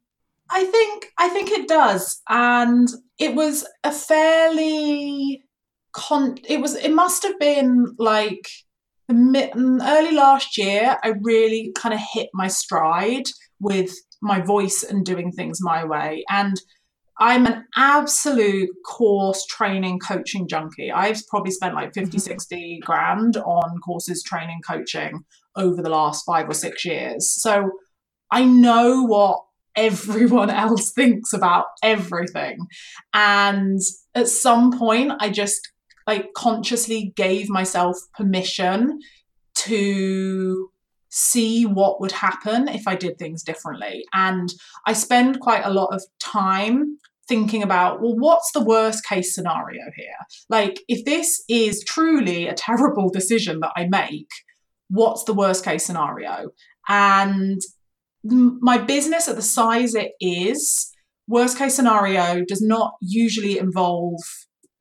I 0.49 0.65
think 0.65 1.07
I 1.17 1.29
think 1.29 1.51
it 1.51 1.67
does, 1.67 2.21
and 2.29 2.89
it 3.17 3.33
was 3.33 3.65
a 3.83 3.91
fairly 3.91 5.43
con. 5.93 6.37
It 6.47 6.61
was 6.61 6.75
it 6.75 6.91
must 6.91 7.23
have 7.23 7.39
been 7.39 7.95
like 7.97 8.49
the 9.07 9.13
mid, 9.13 9.51
mm, 9.51 9.79
early 9.81 10.15
last 10.15 10.57
year. 10.57 10.97
I 11.03 11.13
really 11.21 11.71
kind 11.75 11.93
of 11.93 12.01
hit 12.13 12.29
my 12.33 12.47
stride 12.47 13.27
with 13.59 13.93
my 14.21 14.41
voice 14.41 14.83
and 14.83 15.05
doing 15.05 15.31
things 15.31 15.59
my 15.61 15.83
way, 15.85 16.23
and 16.29 16.59
I'm 17.19 17.45
an 17.45 17.65
absolute 17.75 18.69
course 18.85 19.45
training 19.45 19.99
coaching 19.99 20.47
junkie. 20.47 20.91
I've 20.91 21.25
probably 21.27 21.51
spent 21.51 21.75
like 21.75 21.93
50, 21.93 22.09
mm-hmm. 22.09 22.19
60 22.19 22.79
grand 22.83 23.37
on 23.37 23.79
courses, 23.79 24.23
training, 24.23 24.61
coaching 24.67 25.23
over 25.55 25.81
the 25.81 25.89
last 25.89 26.25
five 26.25 26.49
or 26.49 26.53
six 26.53 26.83
years. 26.83 27.31
So 27.31 27.71
I 28.31 28.45
know 28.45 29.03
what 29.03 29.39
everyone 29.75 30.49
else 30.49 30.91
thinks 30.91 31.33
about 31.33 31.65
everything. 31.83 32.65
And 33.13 33.79
at 34.15 34.27
some 34.27 34.77
point, 34.77 35.11
I 35.19 35.29
just 35.29 35.69
like 36.07 36.33
consciously 36.33 37.13
gave 37.15 37.49
myself 37.49 37.97
permission 38.17 38.99
to 39.55 40.69
see 41.15 41.63
what 41.63 42.01
would 42.01 42.11
happen 42.11 42.67
if 42.67 42.87
I 42.87 42.95
did 42.95 43.19
things 43.19 43.43
differently. 43.43 44.03
And 44.13 44.51
I 44.87 44.93
spend 44.93 45.39
quite 45.39 45.63
a 45.63 45.69
lot 45.69 45.93
of 45.93 46.03
time 46.19 46.97
thinking 47.27 47.61
about, 47.61 48.01
well, 48.01 48.15
what's 48.17 48.51
the 48.51 48.63
worst 48.63 49.05
case 49.05 49.35
scenario 49.35 49.83
here? 49.95 50.17
Like, 50.49 50.79
if 50.87 51.05
this 51.05 51.43
is 51.47 51.83
truly 51.83 52.47
a 52.47 52.55
terrible 52.55 53.09
decision 53.09 53.59
that 53.59 53.71
I 53.77 53.87
make, 53.87 54.29
what's 54.89 55.23
the 55.23 55.35
worst 55.35 55.63
case 55.63 55.85
scenario? 55.85 56.49
And 56.89 57.61
my 58.23 58.79
business 58.79 59.27
at 59.27 59.35
the 59.35 59.43
size 59.43 59.93
it 59.93 60.13
is, 60.19 60.91
worst 61.27 61.59
case 61.59 61.75
scenario 61.75 62.43
does 62.43 62.61
not 62.61 62.93
usually 63.01 63.59
involve 63.59 64.19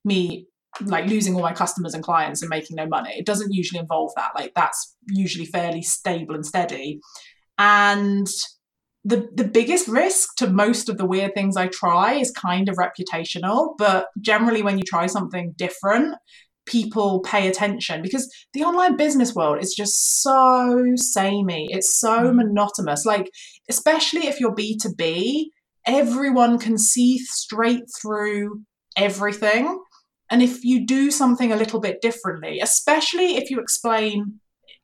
me 0.02 0.46
like 0.80 1.06
losing 1.06 1.34
all 1.34 1.42
my 1.42 1.52
customers 1.52 1.94
and 1.94 2.02
clients 2.02 2.42
and 2.42 2.48
making 2.48 2.76
no 2.76 2.86
money. 2.86 3.14
It 3.16 3.26
doesn't 3.26 3.52
usually 3.52 3.80
involve 3.80 4.12
that. 4.16 4.32
Like 4.34 4.52
that's 4.54 4.96
usually 5.08 5.46
fairly 5.46 5.82
stable 5.82 6.34
and 6.34 6.46
steady. 6.46 7.00
And 7.58 8.26
the 9.04 9.28
the 9.34 9.44
biggest 9.44 9.88
risk 9.88 10.36
to 10.36 10.48
most 10.48 10.88
of 10.88 10.96
the 10.96 11.04
weird 11.04 11.34
things 11.34 11.56
I 11.56 11.66
try 11.66 12.14
is 12.14 12.30
kind 12.30 12.68
of 12.68 12.76
reputational, 12.76 13.74
but 13.76 14.06
generally 14.20 14.62
when 14.62 14.78
you 14.78 14.84
try 14.84 15.06
something 15.06 15.54
different, 15.56 16.14
people 16.64 17.20
pay 17.20 17.48
attention 17.48 18.00
because 18.00 18.32
the 18.54 18.62
online 18.62 18.96
business 18.96 19.34
world 19.34 19.62
is 19.62 19.74
just 19.74 20.22
so 20.22 20.84
samey. 20.96 21.68
It's 21.70 21.98
so 21.98 22.30
mm. 22.30 22.36
monotonous. 22.36 23.04
Like 23.04 23.30
especially 23.68 24.26
if 24.26 24.40
you're 24.40 24.54
B2B, 24.54 25.46
everyone 25.86 26.58
can 26.58 26.78
see 26.78 27.18
straight 27.18 27.84
through 28.00 28.62
everything 28.96 29.78
and 30.32 30.42
if 30.42 30.64
you 30.64 30.86
do 30.86 31.10
something 31.10 31.52
a 31.52 31.56
little 31.56 31.78
bit 31.78 32.00
differently, 32.00 32.58
especially 32.60 33.36
if 33.36 33.50
you 33.50 33.60
explain, 33.60 34.40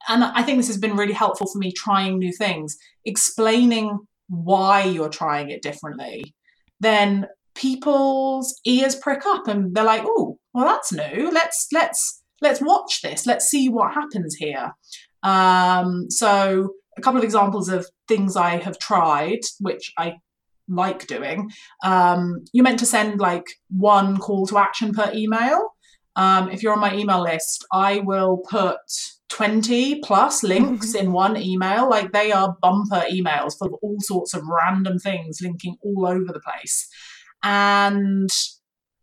and 0.06 0.22
I 0.22 0.42
think 0.42 0.58
this 0.58 0.66
has 0.66 0.76
been 0.76 0.94
really 0.94 1.14
helpful 1.14 1.46
for 1.50 1.56
me 1.56 1.72
trying 1.72 2.18
new 2.18 2.34
things, 2.34 2.76
explaining 3.06 3.98
why 4.28 4.84
you're 4.84 5.08
trying 5.08 5.48
it 5.48 5.62
differently, 5.62 6.34
then 6.80 7.28
people's 7.54 8.60
ears 8.66 8.94
prick 8.94 9.24
up 9.24 9.48
and 9.48 9.74
they're 9.74 9.84
like, 9.84 10.02
oh, 10.04 10.38
well, 10.52 10.66
that's 10.66 10.92
new. 10.92 11.30
Let's 11.32 11.68
let's 11.72 12.22
let's 12.42 12.60
watch 12.60 13.00
this. 13.00 13.26
Let's 13.26 13.46
see 13.46 13.70
what 13.70 13.94
happens 13.94 14.34
here. 14.34 14.74
Um, 15.22 16.10
so 16.10 16.74
a 16.98 17.00
couple 17.00 17.18
of 17.18 17.24
examples 17.24 17.70
of 17.70 17.86
things 18.06 18.36
I 18.36 18.58
have 18.58 18.78
tried, 18.78 19.40
which 19.60 19.94
I 19.96 20.16
like 20.68 21.06
doing, 21.06 21.50
um, 21.84 22.44
you're 22.52 22.64
meant 22.64 22.78
to 22.80 22.87
send 22.87 23.20
like 23.20 23.46
one 23.68 24.18
call 24.18 24.46
to 24.46 24.58
action 24.58 24.92
per 24.92 25.10
email. 25.14 25.75
Um, 26.16 26.50
if 26.50 26.62
you're 26.62 26.72
on 26.72 26.80
my 26.80 26.94
email 26.94 27.22
list, 27.22 27.64
I 27.72 28.00
will 28.00 28.42
put 28.48 28.78
20 29.30 30.00
plus 30.00 30.42
links 30.52 30.94
in 30.94 31.12
one 31.12 31.37
email. 31.37 31.88
Like 31.88 32.12
they 32.12 32.32
are 32.32 32.56
bumper 32.60 33.04
emails 33.10 33.58
full 33.58 33.68
of 33.68 33.75
all 33.82 33.96
sorts 34.00 34.34
of 34.34 34.42
random 34.46 34.98
things 34.98 35.38
linking 35.42 35.76
all 35.82 36.06
over 36.06 36.32
the 36.32 36.40
place. 36.40 36.88
And 37.42 38.28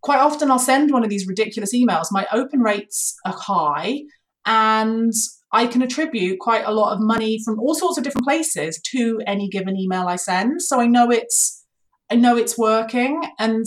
quite 0.02 0.20
often 0.20 0.52
I'll 0.52 0.60
send 0.60 0.92
one 0.92 1.04
of 1.04 1.10
these 1.10 1.28
ridiculous 1.28 1.74
emails. 1.74 2.08
My 2.12 2.28
open 2.32 2.60
rates 2.60 3.16
are 3.26 3.36
high 3.36 4.02
and 4.46 5.14
I 5.56 5.68
can 5.68 5.82
attribute 5.82 6.40
quite 6.40 6.66
a 6.66 6.74
lot 6.74 6.94
of 6.94 7.00
money 7.00 7.40
from 7.46 7.60
all 7.62 7.76
sorts 7.76 7.98
of 7.98 8.04
different 8.04 8.28
places 8.28 8.82
to 8.92 9.22
any 9.26 9.48
given 9.48 9.78
email 9.78 10.06
I 10.08 10.18
send. 10.18 10.62
So 10.62 10.82
I 10.82 10.86
know 10.86 11.10
it's 11.10 11.64
I 12.12 12.16
know 12.16 12.36
it's 12.36 12.58
working. 12.58 13.24
And 13.40 13.66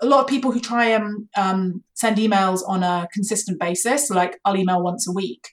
a 0.00 0.06
lot 0.06 0.20
of 0.20 0.28
people 0.28 0.50
who 0.50 0.60
try 0.60 0.86
and 0.86 1.28
um, 1.36 1.84
send 1.92 2.16
emails 2.16 2.60
on 2.66 2.82
a 2.82 3.06
consistent 3.12 3.60
basis, 3.60 4.08
like 4.08 4.40
I'll 4.46 4.56
email 4.56 4.82
once 4.82 5.06
a 5.06 5.12
week, 5.12 5.48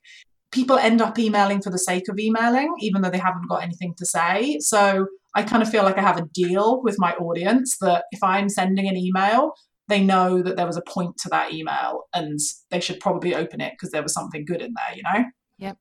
people 0.51 0.77
end 0.77 1.01
up 1.01 1.19
emailing 1.19 1.61
for 1.61 1.69
the 1.69 1.79
sake 1.79 2.07
of 2.07 2.17
emailing, 2.17 2.73
even 2.79 3.01
though 3.01 3.09
they 3.09 3.17
haven't 3.17 3.49
got 3.49 3.61
anything 3.61 3.93
to 3.97 4.05
say. 4.05 4.59
So 4.61 5.07
I 5.35 5.43
kind 5.43 5.61
of 5.61 5.69
feel 5.69 5.83
like 5.83 5.97
I 5.97 6.01
have 6.01 6.17
a 6.17 6.29
deal 6.33 6.81
with 6.81 6.95
my 6.97 7.13
audience 7.15 7.77
that 7.81 8.05
if 8.11 8.23
I'm 8.23 8.47
sending 8.47 8.87
an 8.87 8.95
email, 8.95 9.53
they 9.87 10.03
know 10.03 10.41
that 10.41 10.55
there 10.55 10.65
was 10.65 10.77
a 10.77 10.81
point 10.81 11.17
to 11.17 11.29
that 11.29 11.53
email 11.53 12.03
and 12.13 12.39
they 12.71 12.79
should 12.79 12.99
probably 12.99 13.35
open 13.35 13.61
it 13.61 13.73
because 13.73 13.91
there 13.91 14.03
was 14.03 14.13
something 14.13 14.45
good 14.45 14.61
in 14.61 14.73
there, 14.73 14.95
you 14.95 15.03
know? 15.03 15.25
Yep. 15.59 15.77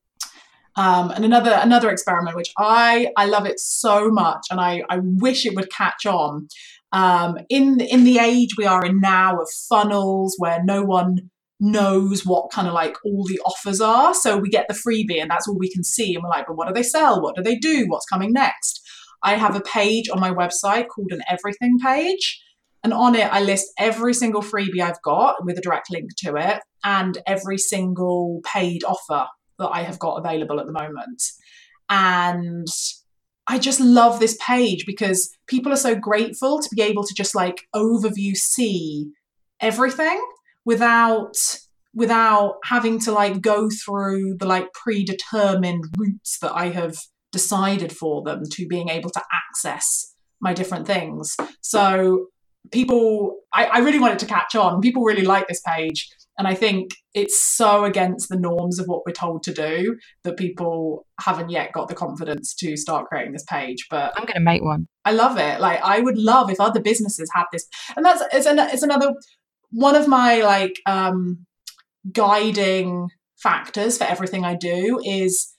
Um, 0.76 1.10
and 1.10 1.24
another 1.24 1.52
another 1.52 1.90
experiment 1.90 2.36
which 2.36 2.52
I 2.58 3.12
I 3.16 3.26
love 3.26 3.46
it 3.46 3.60
so 3.60 4.10
much 4.10 4.46
and 4.50 4.60
I, 4.60 4.82
I 4.90 4.98
wish 5.02 5.46
it 5.46 5.54
would 5.54 5.70
catch 5.70 6.04
on. 6.04 6.48
Um, 6.92 7.38
in 7.48 7.80
in 7.80 8.04
the 8.04 8.18
age 8.18 8.50
we 8.58 8.66
are 8.66 8.84
in 8.84 9.00
now 9.00 9.40
of 9.40 9.48
funnels 9.68 10.34
where 10.38 10.62
no 10.64 10.82
one 10.82 11.30
knows 11.60 12.26
what 12.26 12.50
kind 12.50 12.66
of 12.66 12.74
like 12.74 12.96
all 13.04 13.24
the 13.26 13.40
offers 13.46 13.80
are. 13.80 14.14
So 14.14 14.36
we 14.36 14.50
get 14.50 14.66
the 14.68 14.74
freebie 14.74 15.20
and 15.20 15.30
that's 15.30 15.48
all 15.48 15.56
we 15.56 15.70
can 15.70 15.84
see. 15.84 16.14
And 16.14 16.22
we're 16.22 16.30
like, 16.30 16.46
but 16.46 16.56
what 16.56 16.68
do 16.68 16.74
they 16.74 16.82
sell? 16.82 17.22
What 17.22 17.36
do 17.36 17.42
they 17.42 17.56
do? 17.56 17.86
What's 17.88 18.06
coming 18.06 18.32
next? 18.32 18.80
I 19.22 19.36
have 19.36 19.56
a 19.56 19.60
page 19.60 20.08
on 20.10 20.20
my 20.20 20.30
website 20.30 20.88
called 20.88 21.12
an 21.12 21.22
everything 21.28 21.78
page. 21.78 22.42
And 22.84 22.92
on 22.92 23.14
it, 23.14 23.32
I 23.32 23.40
list 23.40 23.72
every 23.78 24.12
single 24.12 24.42
freebie 24.42 24.80
I've 24.80 25.02
got 25.02 25.44
with 25.44 25.58
a 25.58 25.62
direct 25.62 25.90
link 25.90 26.10
to 26.18 26.36
it 26.36 26.62
and 26.84 27.16
every 27.26 27.56
single 27.56 28.40
paid 28.44 28.84
offer 28.84 29.26
that 29.58 29.68
I 29.68 29.82
have 29.82 29.98
got 29.98 30.18
available 30.18 30.60
at 30.60 30.66
the 30.66 30.72
moment. 30.72 31.22
And 31.88 32.68
I 33.46 33.58
just 33.58 33.80
love 33.80 34.20
this 34.20 34.38
page 34.46 34.84
because 34.86 35.34
people 35.46 35.72
are 35.72 35.76
so 35.76 35.94
grateful 35.94 36.60
to 36.60 36.68
be 36.74 36.82
able 36.82 37.04
to 37.04 37.14
just 37.14 37.34
like 37.34 37.62
overview 37.74 38.36
see 38.36 39.10
everything 39.60 40.22
without 40.64 41.34
without 41.94 42.56
having 42.64 42.98
to 42.98 43.12
like 43.12 43.40
go 43.40 43.68
through 43.70 44.36
the 44.38 44.46
like 44.46 44.72
predetermined 44.72 45.84
routes 45.96 46.38
that 46.40 46.52
I 46.52 46.70
have 46.70 46.96
decided 47.30 47.92
for 47.92 48.22
them 48.22 48.42
to 48.50 48.66
being 48.66 48.88
able 48.88 49.10
to 49.10 49.22
access 49.32 50.14
my 50.40 50.52
different 50.52 50.86
things. 50.86 51.36
So 51.60 52.26
people 52.72 53.38
I, 53.52 53.66
I 53.66 53.78
really 53.78 53.98
wanted 53.98 54.18
to 54.20 54.26
catch 54.26 54.54
on. 54.54 54.80
People 54.80 55.02
really 55.02 55.24
like 55.24 55.48
this 55.48 55.60
page. 55.66 56.08
And 56.36 56.48
I 56.48 56.54
think 56.54 56.90
it's 57.14 57.40
so 57.40 57.84
against 57.84 58.28
the 58.28 58.36
norms 58.36 58.80
of 58.80 58.86
what 58.86 59.02
we're 59.06 59.12
told 59.12 59.44
to 59.44 59.54
do 59.54 59.96
that 60.24 60.36
people 60.36 61.06
haven't 61.20 61.50
yet 61.50 61.72
got 61.72 61.88
the 61.88 61.94
confidence 61.94 62.54
to 62.56 62.76
start 62.76 63.06
creating 63.06 63.32
this 63.32 63.44
page. 63.44 63.86
But 63.88 64.12
I'm 64.16 64.24
going 64.24 64.34
to 64.34 64.40
make 64.40 64.62
one. 64.62 64.88
I 65.04 65.12
love 65.12 65.38
it. 65.38 65.60
Like 65.60 65.80
I 65.82 66.00
would 66.00 66.18
love 66.18 66.50
if 66.50 66.60
other 66.60 66.80
businesses 66.80 67.30
had 67.32 67.44
this. 67.52 67.68
And 67.96 68.04
that's 68.04 68.22
it's, 68.32 68.46
an, 68.46 68.58
it's 68.58 68.82
another 68.82 69.12
one 69.70 69.94
of 69.94 70.08
my 70.08 70.40
like 70.40 70.80
um, 70.86 71.46
guiding 72.12 73.08
factors 73.36 73.98
for 73.98 74.04
everything 74.04 74.44
I 74.44 74.56
do 74.56 75.00
is 75.04 75.52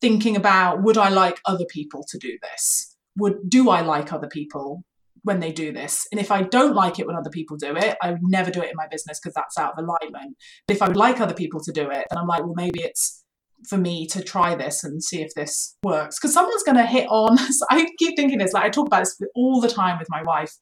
thinking 0.00 0.36
about 0.36 0.82
would 0.82 0.96
I 0.96 1.10
like 1.10 1.40
other 1.44 1.66
people 1.68 2.04
to 2.08 2.18
do 2.18 2.38
this? 2.42 2.96
Would 3.18 3.50
do 3.50 3.68
I 3.68 3.82
like 3.82 4.12
other 4.12 4.28
people 4.28 4.82
when 5.22 5.40
they 5.40 5.52
do 5.52 5.72
this. 5.72 6.06
And 6.10 6.20
if 6.20 6.30
I 6.30 6.42
don't 6.42 6.74
like 6.74 6.98
it 6.98 7.06
when 7.06 7.16
other 7.16 7.30
people 7.30 7.56
do 7.56 7.76
it, 7.76 7.96
I 8.02 8.10
would 8.10 8.22
never 8.22 8.50
do 8.50 8.60
it 8.60 8.70
in 8.70 8.76
my 8.76 8.86
business 8.90 9.20
because 9.20 9.34
that's 9.34 9.58
out 9.58 9.72
of 9.72 9.84
alignment. 9.84 10.36
But 10.66 10.76
if 10.76 10.82
I 10.82 10.88
would 10.88 10.96
like 10.96 11.20
other 11.20 11.34
people 11.34 11.60
to 11.60 11.72
do 11.72 11.90
it, 11.90 12.06
then 12.10 12.18
I'm 12.18 12.26
like, 12.26 12.42
well, 12.42 12.54
maybe 12.56 12.82
it's 12.82 13.22
for 13.68 13.78
me 13.78 14.06
to 14.08 14.22
try 14.22 14.54
this 14.54 14.82
and 14.82 15.02
see 15.02 15.22
if 15.22 15.34
this 15.34 15.76
works. 15.84 16.18
Because 16.18 16.34
someone's 16.34 16.64
going 16.64 16.76
to 16.76 16.86
hit 16.86 17.06
on, 17.08 17.38
I 17.70 17.86
keep 17.98 18.16
thinking 18.16 18.38
this, 18.38 18.52
like 18.52 18.64
I 18.64 18.70
talk 18.70 18.86
about 18.86 19.00
this 19.00 19.20
all 19.34 19.60
the 19.60 19.68
time 19.68 19.98
with 19.98 20.08
my 20.10 20.22
wife. 20.22 20.52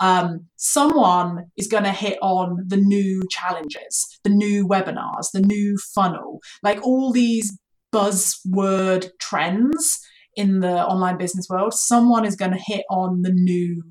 Um, 0.00 0.46
someone 0.56 1.50
is 1.56 1.68
going 1.68 1.84
to 1.84 1.92
hit 1.92 2.18
on 2.22 2.64
the 2.66 2.76
new 2.76 3.22
challenges, 3.30 4.18
the 4.24 4.30
new 4.30 4.66
webinars, 4.66 5.30
the 5.32 5.40
new 5.40 5.76
funnel, 5.94 6.40
like 6.62 6.84
all 6.84 7.12
these 7.12 7.58
buzzword 7.94 9.08
trends 9.20 10.00
in 10.34 10.60
the 10.60 10.84
online 10.86 11.16
business 11.16 11.46
world. 11.48 11.72
Someone 11.72 12.26
is 12.26 12.36
going 12.36 12.52
to 12.52 12.60
hit 12.62 12.84
on 12.90 13.22
the 13.22 13.32
new 13.32 13.82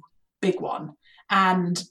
big 0.41 0.59
one. 0.59 0.93
And 1.29 1.81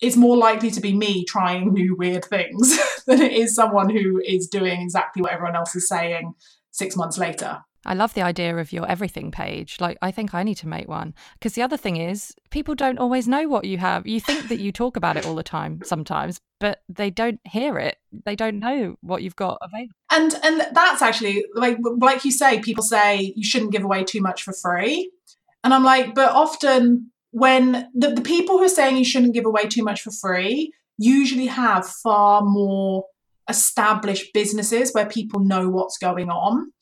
it's 0.00 0.16
more 0.16 0.36
likely 0.36 0.70
to 0.70 0.80
be 0.80 0.94
me 0.94 1.24
trying 1.24 1.72
new 1.72 1.96
weird 1.96 2.24
things 2.24 2.78
than 3.06 3.20
it 3.20 3.32
is 3.32 3.54
someone 3.54 3.90
who 3.90 4.20
is 4.24 4.46
doing 4.48 4.82
exactly 4.82 5.22
what 5.22 5.32
everyone 5.32 5.56
else 5.56 5.74
is 5.74 5.88
saying 5.88 6.34
six 6.70 6.96
months 6.96 7.18
later. 7.18 7.60
I 7.86 7.94
love 7.94 8.14
the 8.14 8.22
idea 8.22 8.56
of 8.56 8.72
your 8.72 8.86
everything 8.90 9.30
page. 9.30 9.76
Like, 9.80 9.96
I 10.02 10.10
think 10.10 10.34
I 10.34 10.42
need 10.42 10.56
to 10.56 10.68
make 10.68 10.88
one. 10.88 11.14
Because 11.34 11.54
the 11.54 11.62
other 11.62 11.76
thing 11.76 11.96
is, 11.96 12.34
people 12.50 12.74
don't 12.74 12.98
always 12.98 13.28
know 13.28 13.48
what 13.48 13.64
you 13.64 13.78
have. 13.78 14.06
You 14.06 14.20
think 14.20 14.48
that 14.48 14.58
you 14.58 14.72
talk 14.72 14.96
about 14.96 15.16
it 15.16 15.24
all 15.24 15.36
the 15.36 15.44
time 15.44 15.80
sometimes, 15.84 16.40
but 16.58 16.80
they 16.88 17.10
don't 17.10 17.38
hear 17.44 17.78
it. 17.78 17.96
They 18.24 18.34
don't 18.34 18.58
know 18.58 18.96
what 19.02 19.22
you've 19.22 19.36
got 19.36 19.58
available. 19.62 19.94
And 20.10 20.34
and 20.42 20.74
that's 20.74 21.00
actually 21.00 21.44
like 21.54 21.78
like 21.98 22.24
you 22.24 22.32
say, 22.32 22.60
people 22.60 22.82
say 22.82 23.32
you 23.36 23.44
shouldn't 23.44 23.72
give 23.72 23.84
away 23.84 24.02
too 24.02 24.20
much 24.20 24.42
for 24.42 24.52
free. 24.52 25.10
And 25.62 25.72
I'm 25.72 25.84
like, 25.84 26.14
but 26.14 26.32
often 26.32 27.12
when 27.36 27.86
the, 27.94 28.12
the 28.12 28.22
people 28.22 28.56
who 28.56 28.64
are 28.64 28.68
saying 28.70 28.96
you 28.96 29.04
shouldn't 29.04 29.34
give 29.34 29.44
away 29.44 29.66
too 29.66 29.84
much 29.84 30.00
for 30.00 30.10
free 30.10 30.72
usually 30.96 31.44
have 31.44 31.86
far 31.86 32.40
more 32.40 33.04
established 33.46 34.32
businesses 34.32 34.94
where 34.94 35.04
people 35.04 35.40
know 35.40 35.68
what's 35.68 35.98
going 35.98 36.30
on. 36.30 36.72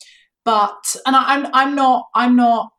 But 0.45 0.95
and 1.05 1.13
I, 1.13 1.33
I'm 1.33 1.47
I'm 1.53 1.75
not 1.75 2.05
I'm 2.15 2.37
not 2.37 2.69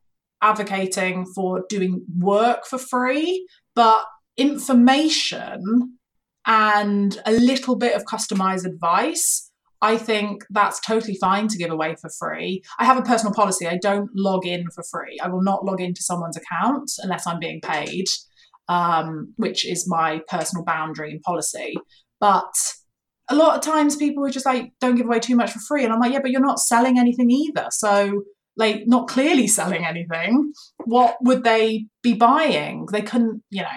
advocating 0.41 1.27
for 1.35 1.67
doing 1.69 2.03
work 2.19 2.65
for 2.65 2.79
free, 2.79 3.47
but 3.75 4.07
information 4.39 5.99
and 6.47 7.21
a 7.27 7.33
little 7.33 7.77
bit 7.77 7.95
of 7.95 8.05
customized 8.05 8.65
advice 8.65 9.51
I 9.83 9.99
think 9.99 10.45
that's 10.51 10.81
totally 10.81 11.17
fine 11.21 11.49
to 11.49 11.59
give 11.59 11.71
away 11.71 11.97
for 12.01 12.11
free. 12.19 12.63
I 12.79 12.85
have 12.85 12.97
a 12.97 13.03
personal 13.03 13.35
policy. 13.35 13.67
I 13.67 13.79
don't 13.81 14.11
log 14.15 14.47
in 14.47 14.65
for 14.75 14.83
free. 14.91 15.19
I 15.23 15.29
will 15.29 15.43
not 15.43 15.65
log 15.65 15.81
into 15.81 16.03
someone's 16.03 16.37
account 16.37 16.91
unless 16.99 17.27
I'm 17.27 17.39
being 17.39 17.61
paid, 17.61 18.07
um, 18.69 19.35
which 19.37 19.67
is 19.67 19.87
my 19.87 20.21
personal 20.29 20.65
boundary 20.65 21.11
and 21.11 21.21
policy. 21.23 21.75
But 22.21 22.55
a 23.29 23.35
lot 23.35 23.57
of 23.57 23.63
times 23.63 23.97
people 23.97 24.25
are 24.25 24.31
just 24.31 24.47
like, 24.47 24.73
don't 24.81 24.97
give 24.97 25.07
away 25.07 25.21
too 25.21 25.37
much 25.37 25.51
for 25.51 25.59
free. 25.59 25.85
And 25.85 25.93
I'm 25.93 26.01
like, 26.01 26.13
yeah, 26.13 26.21
but 26.21 26.31
you're 26.31 26.41
not 26.41 26.61
selling 26.61 26.99
anything 26.99 27.31
either. 27.31 27.67
So, 27.71 28.23
like, 28.57 28.85
not 28.87 29.09
clearly 29.09 29.47
selling 29.47 29.85
anything. 29.85 30.53
What 30.85 31.17
would 31.23 31.45
they 31.45 31.87
be 32.03 32.15
buying? 32.15 32.87
They 32.93 33.03
couldn't, 33.03 33.43
you 33.51 33.63
know. 33.63 33.69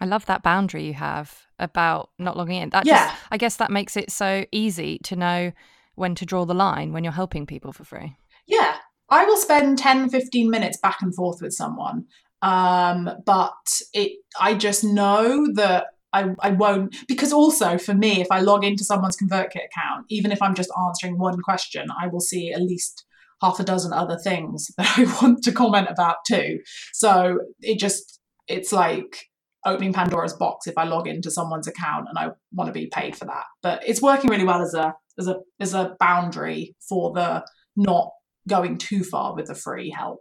I 0.00 0.04
love 0.04 0.26
that 0.26 0.42
boundary 0.42 0.84
you 0.84 0.94
have 0.94 1.46
about 1.62 2.10
not 2.18 2.36
logging 2.36 2.56
in. 2.56 2.70
That 2.70 2.86
yeah. 2.86 3.08
Just, 3.08 3.22
I 3.30 3.36
guess 3.36 3.56
that 3.56 3.70
makes 3.70 3.96
it 3.96 4.10
so 4.10 4.44
easy 4.52 4.98
to 5.04 5.16
know 5.16 5.52
when 5.94 6.14
to 6.16 6.26
draw 6.26 6.44
the 6.44 6.54
line 6.54 6.92
when 6.92 7.04
you're 7.04 7.12
helping 7.12 7.46
people 7.46 7.72
for 7.72 7.84
free. 7.84 8.16
Yeah. 8.46 8.76
I 9.08 9.24
will 9.24 9.36
spend 9.36 9.78
10, 9.78 10.08
15 10.08 10.50
minutes 10.50 10.78
back 10.82 10.98
and 11.02 11.14
forth 11.14 11.40
with 11.42 11.52
someone. 11.52 12.06
Um, 12.40 13.08
but 13.24 13.80
it 13.92 14.18
I 14.40 14.54
just 14.54 14.82
know 14.82 15.46
that 15.54 15.86
I, 16.12 16.30
I 16.40 16.50
won't 16.50 16.96
because 17.06 17.32
also 17.32 17.78
for 17.78 17.94
me, 17.94 18.20
if 18.20 18.26
I 18.30 18.40
log 18.40 18.64
into 18.64 18.84
someone's 18.84 19.16
ConvertKit 19.16 19.66
account, 19.66 20.06
even 20.08 20.32
if 20.32 20.42
I'm 20.42 20.54
just 20.54 20.70
answering 20.86 21.18
one 21.18 21.40
question, 21.40 21.86
I 22.00 22.08
will 22.08 22.20
see 22.20 22.52
at 22.52 22.60
least 22.60 23.04
half 23.40 23.60
a 23.60 23.64
dozen 23.64 23.92
other 23.92 24.18
things 24.18 24.70
that 24.76 24.98
I 24.98 25.04
want 25.22 25.42
to 25.44 25.52
comment 25.52 25.88
about 25.90 26.16
too. 26.26 26.60
So 26.92 27.38
it 27.60 27.78
just 27.78 28.20
it's 28.48 28.72
like 28.72 29.26
opening 29.64 29.92
Pandora's 29.92 30.34
box 30.34 30.66
if 30.66 30.76
I 30.76 30.84
log 30.84 31.06
into 31.06 31.30
someone's 31.30 31.68
account 31.68 32.06
and 32.08 32.18
I 32.18 32.30
want 32.52 32.68
to 32.68 32.72
be 32.72 32.86
paid 32.86 33.16
for 33.16 33.24
that. 33.26 33.44
But 33.62 33.82
it's 33.86 34.02
working 34.02 34.30
really 34.30 34.44
well 34.44 34.62
as 34.62 34.74
a 34.74 34.94
as 35.18 35.28
a 35.28 35.36
as 35.60 35.74
a 35.74 35.96
boundary 36.00 36.74
for 36.88 37.12
the 37.12 37.44
not 37.76 38.10
going 38.48 38.78
too 38.78 39.04
far 39.04 39.34
with 39.34 39.46
the 39.46 39.54
free 39.54 39.90
help. 39.90 40.20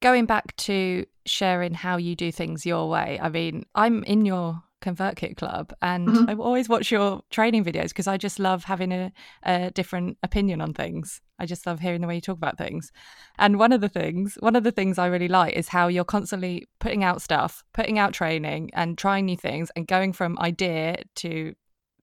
Going 0.00 0.26
back 0.26 0.54
to 0.56 1.06
sharing 1.26 1.74
how 1.74 1.96
you 1.96 2.16
do 2.16 2.32
things 2.32 2.66
your 2.66 2.88
way, 2.88 3.18
I 3.22 3.28
mean, 3.28 3.64
I'm 3.74 4.02
in 4.04 4.24
your 4.24 4.62
ConvertKit 4.82 5.36
Club, 5.36 5.72
and 5.80 6.08
mm-hmm. 6.08 6.30
I 6.30 6.34
always 6.34 6.68
watch 6.68 6.90
your 6.90 7.22
training 7.30 7.64
videos 7.64 7.88
because 7.88 8.06
I 8.06 8.16
just 8.18 8.38
love 8.38 8.64
having 8.64 8.92
a, 8.92 9.12
a, 9.44 9.70
different 9.70 10.18
opinion 10.22 10.60
on 10.60 10.74
things. 10.74 11.20
I 11.38 11.46
just 11.46 11.66
love 11.66 11.80
hearing 11.80 12.02
the 12.02 12.06
way 12.06 12.16
you 12.16 12.20
talk 12.20 12.36
about 12.36 12.58
things. 12.58 12.92
And 13.38 13.58
one 13.58 13.72
of 13.72 13.80
the 13.80 13.88
things, 13.88 14.36
one 14.40 14.56
of 14.56 14.64
the 14.64 14.72
things 14.72 14.98
I 14.98 15.06
really 15.06 15.28
like 15.28 15.54
is 15.54 15.68
how 15.68 15.88
you're 15.88 16.04
constantly 16.04 16.68
putting 16.80 17.02
out 17.02 17.22
stuff, 17.22 17.64
putting 17.72 17.98
out 17.98 18.12
training, 18.12 18.70
and 18.74 18.98
trying 18.98 19.24
new 19.24 19.36
things, 19.36 19.70
and 19.74 19.86
going 19.86 20.12
from 20.12 20.38
idea 20.38 20.96
to 21.16 21.54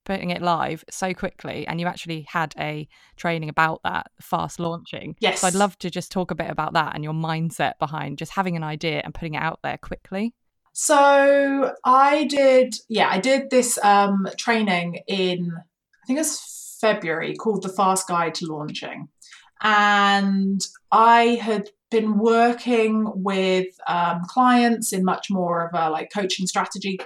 putting 0.05 0.31
it 0.31 0.41
live 0.41 0.83
so 0.89 1.13
quickly 1.13 1.67
and 1.67 1.79
you 1.79 1.85
actually 1.85 2.25
had 2.27 2.51
a 2.57 2.87
training 3.15 3.47
about 3.47 3.79
that 3.83 4.07
fast 4.19 4.59
launching 4.59 5.15
yes 5.19 5.41
so 5.41 5.47
i'd 5.47 5.53
love 5.53 5.77
to 5.77 5.87
just 5.87 6.11
talk 6.11 6.31
a 6.31 6.35
bit 6.35 6.49
about 6.49 6.73
that 6.73 6.95
and 6.95 7.03
your 7.03 7.13
mindset 7.13 7.73
behind 7.77 8.17
just 8.17 8.31
having 8.31 8.55
an 8.55 8.63
idea 8.63 9.01
and 9.03 9.13
putting 9.13 9.35
it 9.35 9.43
out 9.43 9.59
there 9.61 9.77
quickly 9.77 10.33
so 10.81 11.73
I 11.83 12.23
did, 12.23 12.73
yeah, 12.87 13.09
I 13.11 13.19
did 13.19 13.49
this 13.49 13.77
um, 13.83 14.25
training 14.37 15.01
in, 15.09 15.51
I 15.53 16.05
think 16.07 16.17
it 16.17 16.21
was 16.21 16.77
February, 16.79 17.35
called 17.35 17.63
the 17.63 17.69
Fast 17.69 18.07
Guide 18.07 18.33
to 18.35 18.45
Launching. 18.45 19.09
And 19.61 20.65
I 20.89 21.37
had 21.41 21.67
been 21.91 22.17
working 22.17 23.11
with 23.13 23.67
um, 23.89 24.21
clients 24.29 24.93
in 24.93 25.03
much 25.03 25.27
more 25.29 25.67
of 25.67 25.71
a 25.73 25.89
like 25.89 26.11
coaching 26.13 26.47
strategy 26.47 26.97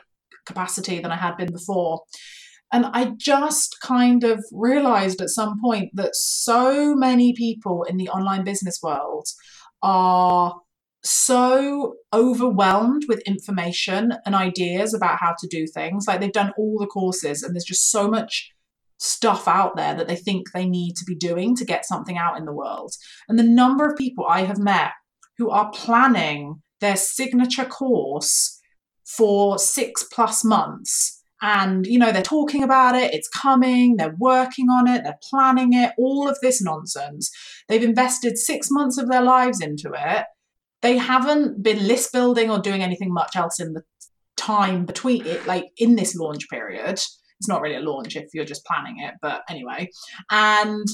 capacity 0.45 0.99
than 0.99 1.11
I 1.11 1.17
had 1.17 1.35
been 1.35 1.51
before. 1.51 2.03
And 2.71 2.85
I 2.85 3.13
just 3.17 3.81
kind 3.81 4.23
of 4.23 4.45
realized 4.51 5.19
at 5.19 5.29
some 5.29 5.59
point 5.59 5.89
that 5.95 6.15
so 6.15 6.93
many 6.93 7.33
people 7.33 7.81
in 7.85 7.97
the 7.97 8.09
online 8.09 8.43
business 8.43 8.81
world 8.83 9.29
are 9.81 10.61
so 11.03 11.95
overwhelmed 12.13 13.03
with 13.07 13.19
information 13.21 14.13
and 14.25 14.35
ideas 14.35 14.93
about 14.93 15.19
how 15.19 15.35
to 15.37 15.47
do 15.47 15.65
things. 15.67 16.05
Like 16.07 16.21
they've 16.21 16.31
done 16.31 16.53
all 16.57 16.77
the 16.79 16.87
courses 16.87 17.43
and 17.43 17.53
there's 17.53 17.65
just 17.65 17.91
so 17.91 18.09
much 18.09 18.51
stuff 18.99 19.47
out 19.47 19.75
there 19.75 19.93
that 19.95 20.07
they 20.07 20.15
think 20.15 20.51
they 20.51 20.65
need 20.65 20.95
to 20.95 21.05
be 21.05 21.15
doing 21.15 21.55
to 21.57 21.65
get 21.65 21.85
something 21.85 22.17
out 22.17 22.37
in 22.37 22.45
the 22.45 22.53
world. 22.53 22.93
And 23.27 23.37
the 23.37 23.43
number 23.43 23.85
of 23.85 23.97
people 23.97 24.25
I 24.25 24.41
have 24.41 24.59
met 24.59 24.91
who 25.37 25.49
are 25.49 25.71
planning 25.71 26.61
their 26.79 26.95
signature 26.95 27.65
course 27.65 28.59
for 29.05 29.59
six 29.59 30.03
plus 30.03 30.45
months. 30.45 31.21
And, 31.41 31.85
you 31.85 31.99
know, 31.99 32.13
they're 32.13 32.21
talking 32.21 32.63
about 32.63 32.95
it, 32.95 33.13
it's 33.13 33.27
coming, 33.27 33.97
they're 33.97 34.15
working 34.17 34.69
on 34.69 34.87
it, 34.87 35.03
they're 35.03 35.19
planning 35.29 35.73
it, 35.73 35.91
all 35.97 36.29
of 36.29 36.37
this 36.41 36.61
nonsense. 36.61 37.29
They've 37.67 37.83
invested 37.83 38.37
six 38.37 38.69
months 38.71 38.97
of 38.97 39.09
their 39.09 39.21
lives 39.21 39.59
into 39.59 39.91
it 39.93 40.25
they 40.83 40.97
haven't 40.97 41.63
been 41.63 41.87
list 41.87 42.11
building 42.11 42.51
or 42.51 42.59
doing 42.59 42.83
anything 42.83 43.11
much 43.11 43.35
else 43.37 43.59
in 43.59 43.73
the 43.73 43.83
time 44.35 44.85
between 44.85 45.25
it, 45.25 45.47
like 45.47 45.65
in 45.77 45.95
this 45.95 46.13
launch 46.13 46.47
period. 46.49 46.91
It's 46.91 47.47
not 47.47 47.61
really 47.61 47.77
a 47.77 47.79
launch 47.79 48.17
if 48.17 48.29
you're 48.33 48.45
just 48.45 48.65
planning 48.65 48.99
it, 48.99 49.15
but 49.21 49.43
anyway. 49.49 49.89
And 50.29 50.85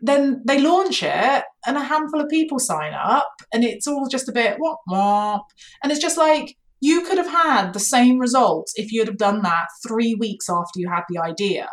then 0.00 0.42
they 0.46 0.60
launch 0.60 1.02
it 1.02 1.44
and 1.66 1.76
a 1.76 1.82
handful 1.82 2.20
of 2.20 2.28
people 2.28 2.58
sign 2.58 2.92
up 2.92 3.32
and 3.52 3.64
it's 3.64 3.86
all 3.86 4.06
just 4.08 4.28
a 4.28 4.32
bit 4.32 4.58
whop. 4.86 5.46
And 5.82 5.90
it's 5.90 6.00
just 6.00 6.18
like 6.18 6.56
you 6.80 7.02
could 7.02 7.18
have 7.18 7.30
had 7.30 7.72
the 7.72 7.80
same 7.80 8.18
results 8.18 8.74
if 8.76 8.92
you'd 8.92 9.08
have 9.08 9.18
done 9.18 9.42
that 9.42 9.68
three 9.86 10.14
weeks 10.14 10.50
after 10.50 10.80
you 10.80 10.88
had 10.90 11.04
the 11.08 11.18
idea. 11.18 11.68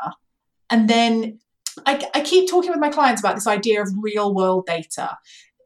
And 0.70 0.90
then 0.90 1.40
I, 1.86 2.10
I 2.14 2.22
keep 2.22 2.50
talking 2.50 2.72
with 2.72 2.80
my 2.80 2.90
clients 2.90 3.22
about 3.22 3.36
this 3.36 3.48
idea 3.48 3.82
of 3.82 3.90
real 4.02 4.34
world 4.34 4.66
data 4.66 5.18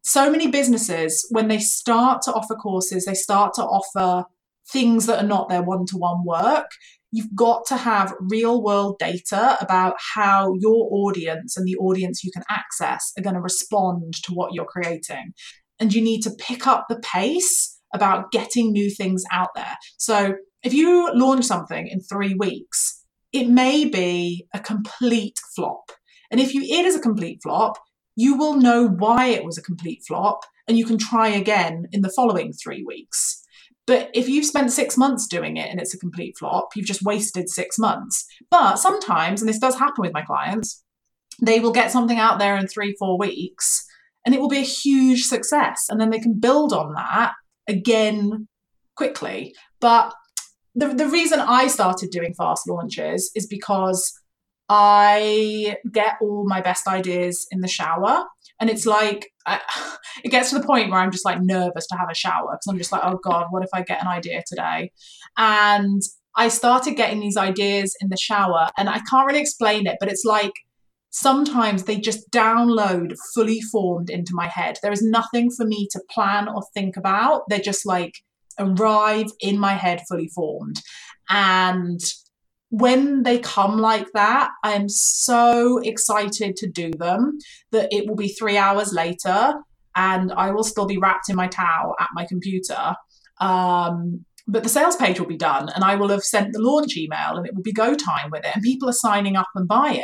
so 0.03 0.31
many 0.31 0.47
businesses, 0.47 1.27
when 1.31 1.47
they 1.47 1.59
start 1.59 2.21
to 2.23 2.33
offer 2.33 2.55
courses, 2.55 3.05
they 3.05 3.13
start 3.13 3.53
to 3.55 3.63
offer 3.63 4.25
things 4.71 5.05
that 5.05 5.23
are 5.23 5.27
not 5.27 5.49
their 5.49 5.61
one 5.61 5.85
to 5.87 5.97
one 5.97 6.25
work. 6.25 6.67
You've 7.11 7.35
got 7.35 7.65
to 7.67 7.75
have 7.75 8.13
real 8.19 8.63
world 8.63 8.97
data 8.97 9.57
about 9.59 9.95
how 10.15 10.53
your 10.59 10.87
audience 10.91 11.57
and 11.57 11.67
the 11.67 11.75
audience 11.75 12.23
you 12.23 12.31
can 12.31 12.43
access 12.49 13.11
are 13.17 13.21
going 13.21 13.35
to 13.35 13.41
respond 13.41 14.13
to 14.23 14.33
what 14.33 14.53
you're 14.53 14.65
creating. 14.65 15.33
And 15.79 15.93
you 15.93 16.01
need 16.01 16.21
to 16.21 16.31
pick 16.31 16.67
up 16.67 16.85
the 16.87 16.99
pace 16.99 17.79
about 17.93 18.31
getting 18.31 18.71
new 18.71 18.89
things 18.89 19.23
out 19.31 19.49
there. 19.55 19.75
So 19.97 20.35
if 20.63 20.73
you 20.73 21.11
launch 21.13 21.45
something 21.45 21.87
in 21.87 21.99
three 21.99 22.33
weeks, 22.33 23.03
it 23.33 23.47
may 23.47 23.85
be 23.85 24.45
a 24.53 24.59
complete 24.59 25.37
flop. 25.55 25.91
And 26.29 26.39
if 26.39 26.53
you 26.53 26.61
it 26.61 26.85
is 26.85 26.95
a 26.95 27.01
complete 27.01 27.39
flop, 27.43 27.77
you 28.15 28.37
will 28.37 28.55
know 28.55 28.87
why 28.87 29.27
it 29.27 29.43
was 29.43 29.57
a 29.57 29.63
complete 29.63 30.03
flop 30.07 30.41
and 30.67 30.77
you 30.77 30.85
can 30.85 30.97
try 30.97 31.29
again 31.29 31.87
in 31.91 32.01
the 32.01 32.11
following 32.15 32.53
three 32.53 32.83
weeks. 32.83 33.43
But 33.87 34.09
if 34.13 34.29
you've 34.29 34.45
spent 34.45 34.71
six 34.71 34.97
months 34.97 35.27
doing 35.27 35.57
it 35.57 35.69
and 35.69 35.79
it's 35.79 35.93
a 35.93 35.99
complete 35.99 36.37
flop, 36.37 36.69
you've 36.75 36.85
just 36.85 37.03
wasted 37.03 37.49
six 37.49 37.77
months. 37.77 38.25
But 38.49 38.75
sometimes, 38.75 39.41
and 39.41 39.49
this 39.49 39.59
does 39.59 39.77
happen 39.77 40.01
with 40.01 40.13
my 40.13 40.21
clients, 40.21 40.83
they 41.41 41.59
will 41.59 41.71
get 41.71 41.91
something 41.91 42.19
out 42.19 42.39
there 42.39 42.55
in 42.57 42.67
three, 42.67 42.95
four 42.99 43.17
weeks 43.17 43.85
and 44.25 44.35
it 44.35 44.41
will 44.41 44.49
be 44.49 44.59
a 44.59 44.61
huge 44.61 45.23
success. 45.23 45.87
And 45.89 45.99
then 45.99 46.09
they 46.09 46.19
can 46.19 46.39
build 46.39 46.73
on 46.73 46.93
that 46.93 47.33
again 47.67 48.47
quickly. 48.95 49.55
But 49.79 50.13
the, 50.75 50.89
the 50.89 51.07
reason 51.07 51.39
I 51.39 51.67
started 51.67 52.11
doing 52.11 52.33
fast 52.33 52.69
launches 52.69 53.31
is 53.35 53.47
because 53.47 54.13
I 54.73 55.75
get 55.91 56.15
all 56.21 56.45
my 56.47 56.61
best 56.61 56.87
ideas 56.87 57.45
in 57.51 57.59
the 57.59 57.67
shower. 57.67 58.23
And 58.61 58.69
it's 58.69 58.85
like, 58.85 59.29
I, 59.45 59.59
it 60.23 60.29
gets 60.29 60.51
to 60.51 60.59
the 60.59 60.65
point 60.65 60.89
where 60.89 61.01
I'm 61.01 61.11
just 61.11 61.25
like 61.25 61.41
nervous 61.41 61.87
to 61.87 61.97
have 61.97 62.07
a 62.09 62.15
shower 62.15 62.53
because 62.53 62.67
I'm 62.69 62.77
just 62.77 62.93
like, 62.93 63.01
oh 63.03 63.19
God, 63.21 63.47
what 63.49 63.63
if 63.63 63.69
I 63.73 63.81
get 63.81 64.01
an 64.01 64.07
idea 64.07 64.41
today? 64.47 64.91
And 65.37 66.01
I 66.37 66.47
started 66.47 66.95
getting 66.95 67.19
these 67.19 67.35
ideas 67.35 67.97
in 67.99 68.07
the 68.07 68.17
shower 68.17 68.69
and 68.77 68.87
I 68.87 69.01
can't 69.09 69.27
really 69.27 69.41
explain 69.41 69.87
it, 69.87 69.97
but 69.99 70.09
it's 70.09 70.23
like 70.23 70.53
sometimes 71.09 71.83
they 71.83 71.97
just 71.97 72.31
download 72.31 73.15
fully 73.35 73.59
formed 73.59 74.09
into 74.09 74.31
my 74.33 74.47
head. 74.47 74.77
There 74.81 74.93
is 74.93 75.03
nothing 75.03 75.51
for 75.51 75.65
me 75.65 75.89
to 75.91 75.99
plan 76.09 76.47
or 76.47 76.63
think 76.73 76.95
about. 76.95 77.41
They're 77.49 77.59
just 77.59 77.85
like 77.85 78.13
arrive 78.57 79.27
in 79.41 79.59
my 79.59 79.73
head 79.73 80.01
fully 80.07 80.29
formed. 80.33 80.81
And 81.29 81.99
when 82.71 83.23
they 83.23 83.37
come 83.37 83.77
like 83.77 84.07
that, 84.13 84.49
I 84.63 84.73
am 84.73 84.87
so 84.87 85.79
excited 85.79 86.55
to 86.55 86.69
do 86.69 86.91
them 86.91 87.37
that 87.71 87.89
it 87.91 88.07
will 88.07 88.15
be 88.15 88.29
three 88.29 88.57
hours 88.57 88.93
later 88.93 89.55
and 89.95 90.31
I 90.31 90.51
will 90.51 90.63
still 90.63 90.85
be 90.85 90.97
wrapped 90.97 91.29
in 91.29 91.35
my 91.35 91.47
towel 91.47 91.95
at 91.99 92.07
my 92.13 92.25
computer. 92.25 92.95
Um, 93.41 94.25
but 94.47 94.63
the 94.63 94.69
sales 94.69 94.95
page 94.95 95.19
will 95.19 95.27
be 95.27 95.37
done 95.37 95.69
and 95.75 95.83
I 95.83 95.95
will 95.95 96.07
have 96.09 96.23
sent 96.23 96.53
the 96.53 96.61
launch 96.61 96.95
email 96.95 97.35
and 97.35 97.45
it 97.45 97.53
will 97.53 97.61
be 97.61 97.73
go 97.73 97.93
time 97.93 98.31
with 98.31 98.45
it 98.45 98.55
and 98.55 98.63
people 98.63 98.87
are 98.87 98.93
signing 98.93 99.35
up 99.35 99.47
and 99.53 99.67
buying. 99.67 100.03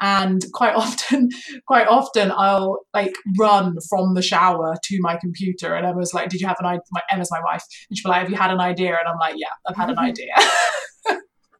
And 0.00 0.44
quite 0.52 0.74
often, 0.76 1.28
quite 1.68 1.86
often 1.86 2.32
I'll 2.32 2.80
like 2.92 3.14
run 3.38 3.76
from 3.88 4.14
the 4.14 4.22
shower 4.22 4.74
to 4.82 4.98
my 5.00 5.16
computer 5.20 5.76
and 5.76 5.86
Emma's 5.86 6.12
like, 6.12 6.30
did 6.30 6.40
you 6.40 6.48
have 6.48 6.58
an 6.58 6.66
idea? 6.66 6.82
Emma's 7.12 7.30
my 7.30 7.40
wife. 7.44 7.62
And 7.88 7.96
she'll 7.96 8.10
be 8.10 8.12
like, 8.12 8.22
have 8.22 8.30
you 8.30 8.36
had 8.36 8.50
an 8.50 8.60
idea? 8.60 8.90
And 8.90 9.06
I'm 9.06 9.18
like, 9.18 9.34
yeah, 9.36 9.52
I've 9.68 9.76
had 9.76 9.90
an 9.90 9.98
idea. 10.00 10.34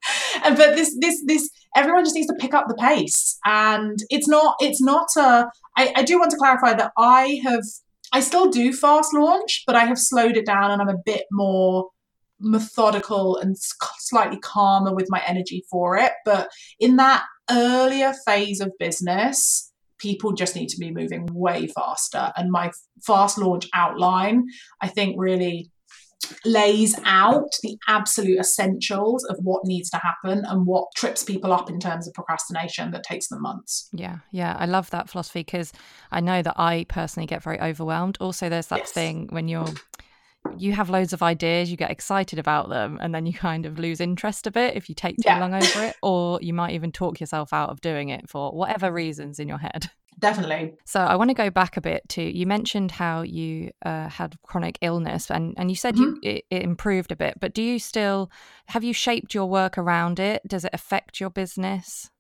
and 0.45 0.57
but 0.57 0.75
this 0.75 0.97
this 1.01 1.23
this 1.27 1.51
everyone 1.77 2.05
just 2.05 2.15
needs 2.15 2.27
to 2.27 2.35
pick 2.39 2.55
up 2.55 2.67
the 2.69 2.75
pace 2.75 3.39
and 3.45 3.99
it's 4.11 4.29
not 4.29 4.57
it's 4.61 4.83
not 4.83 5.09
a 5.17 5.47
I, 5.77 5.93
I 5.97 6.03
do 6.03 6.19
want 6.19 6.31
to 6.33 6.37
clarify 6.37 6.75
that 6.75 6.93
i 6.99 7.41
have 7.45 7.65
i 8.13 8.21
still 8.21 8.51
do 8.51 8.73
fast 8.73 9.15
launch 9.15 9.63
but 9.67 9.77
i 9.77 9.85
have 9.85 9.99
slowed 9.99 10.37
it 10.37 10.47
down 10.47 10.71
and 10.71 10.83
i'm 10.83 10.89
a 10.89 11.03
bit 11.05 11.25
more 11.31 11.89
methodical 12.43 13.37
and 13.37 13.57
slightly 13.59 14.39
calmer 14.39 14.95
with 14.95 15.07
my 15.09 15.23
energy 15.27 15.65
for 15.71 15.97
it. 15.97 16.13
But 16.25 16.51
in 16.79 16.97
that 16.97 17.25
earlier 17.51 18.13
phase 18.27 18.61
of 18.61 18.73
business, 18.79 19.73
people 19.99 20.33
just 20.33 20.57
need 20.57 20.69
to 20.69 20.79
be 20.79 20.91
moving 20.91 21.27
way 21.33 21.69
faster. 21.69 22.33
And 22.37 22.51
my 22.51 22.73
fast 23.07 23.39
launch 23.39 23.69
outline, 23.75 24.47
I 24.81 24.89
think, 24.89 25.15
really 25.19 25.71
lays 26.45 26.95
out 27.05 27.51
the 27.63 27.77
absolute 27.89 28.39
essentials 28.39 29.25
of 29.25 29.37
what 29.43 29.65
needs 29.65 29.91
to 29.91 29.97
happen 29.99 30.45
and 30.47 30.67
what 30.67 30.89
trips 30.97 31.25
people 31.25 31.53
up 31.53 31.69
in 31.71 31.79
terms 31.79 32.07
of 32.07 32.15
procrastination 32.15 32.91
that 32.91 33.05
takes 33.05 33.29
them 33.29 33.43
months. 33.43 33.89
Yeah, 33.93 34.19
yeah, 34.31 34.57
I 34.59 34.67
love 34.67 34.91
that 34.91 35.09
philosophy 35.09 35.41
because 35.41 35.73
I 36.11 36.21
know 36.21 36.43
that 36.43 36.55
I 36.59 36.87
personally 36.89 37.27
get 37.27 37.43
very 37.43 37.61
overwhelmed. 37.61 38.19
Also, 38.21 38.49
there's 38.49 38.69
that 38.69 38.81
yes. 38.81 38.93
thing 38.93 39.29
when 39.31 39.49
you're 39.49 39.67
you 40.57 40.73
have 40.73 40.91
loads 40.91 41.13
of 41.13 41.23
ideas, 41.23 41.71
you 41.71 41.77
get 41.77 41.91
excited 41.91 42.39
about 42.39 42.69
them, 42.69 42.99
and 43.01 43.15
then 43.15 43.27
you 43.27 43.33
kind 43.33 43.65
of 43.65 43.79
lose 43.79 44.01
interest 44.01 44.47
a 44.47 44.51
bit 44.51 44.77
if 44.77 44.89
you 44.89 44.95
take 44.95 45.17
too 45.17 45.23
yeah. 45.27 45.39
long 45.39 45.55
over 45.55 45.85
it, 45.85 45.97
or 46.03 46.41
you 46.43 46.53
might 46.53 46.75
even 46.75 46.91
talk 46.93 47.21
yourself 47.21 47.53
out 47.53 47.71
of 47.71 47.81
doing 47.81 48.09
it 48.09 48.29
for 48.29 48.51
whatever 48.51 48.93
reasons 48.93 49.39
in 49.39 49.49
your 49.49 49.59
head. 49.59 49.91
Definitely. 50.19 50.75
So 50.85 51.01
I 51.01 51.17
want 51.17 51.31
to 51.31 51.35
go 51.35 51.51
back 51.51 51.77
a 51.77 51.81
bit 51.81 52.09
to 52.11 52.23
you 52.23 52.47
mentioned 52.47 52.93
how 52.93 53.23
you 53.23 53.73
uh, 53.85 54.09
had 54.09 54.37
chronic 54.43 54.79
illness, 54.81 55.31
and 55.31 55.55
and 55.57 55.71
you 55.71 55.77
said 55.77 55.95
mm-hmm. 55.95 56.15
you 56.23 56.37
it, 56.37 56.45
it 56.51 56.63
improved 56.63 57.11
a 57.11 57.17
bit, 57.17 57.41
but 57.41 57.55
do 57.55 57.63
you 57.63 57.79
still 57.79 58.31
have 58.67 58.85
you 58.85 58.93
shaped 58.93 59.35
your 59.35 59.47
work 59.47 59.79
around 59.79 60.21
it? 60.21 60.43
Does 60.47 60.65
it 60.65 60.71
affect 60.73 61.21
your 61.21 61.31
business? 61.31 62.11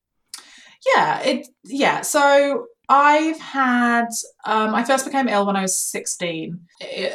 Yeah, 0.94 1.20
it 1.20 1.46
yeah. 1.64 2.00
So 2.00 2.66
I've 2.88 3.40
had 3.40 4.08
um, 4.44 4.74
I 4.74 4.84
first 4.84 5.04
became 5.04 5.28
ill 5.28 5.46
when 5.46 5.56
I 5.56 5.62
was 5.62 5.76
16. 5.76 6.60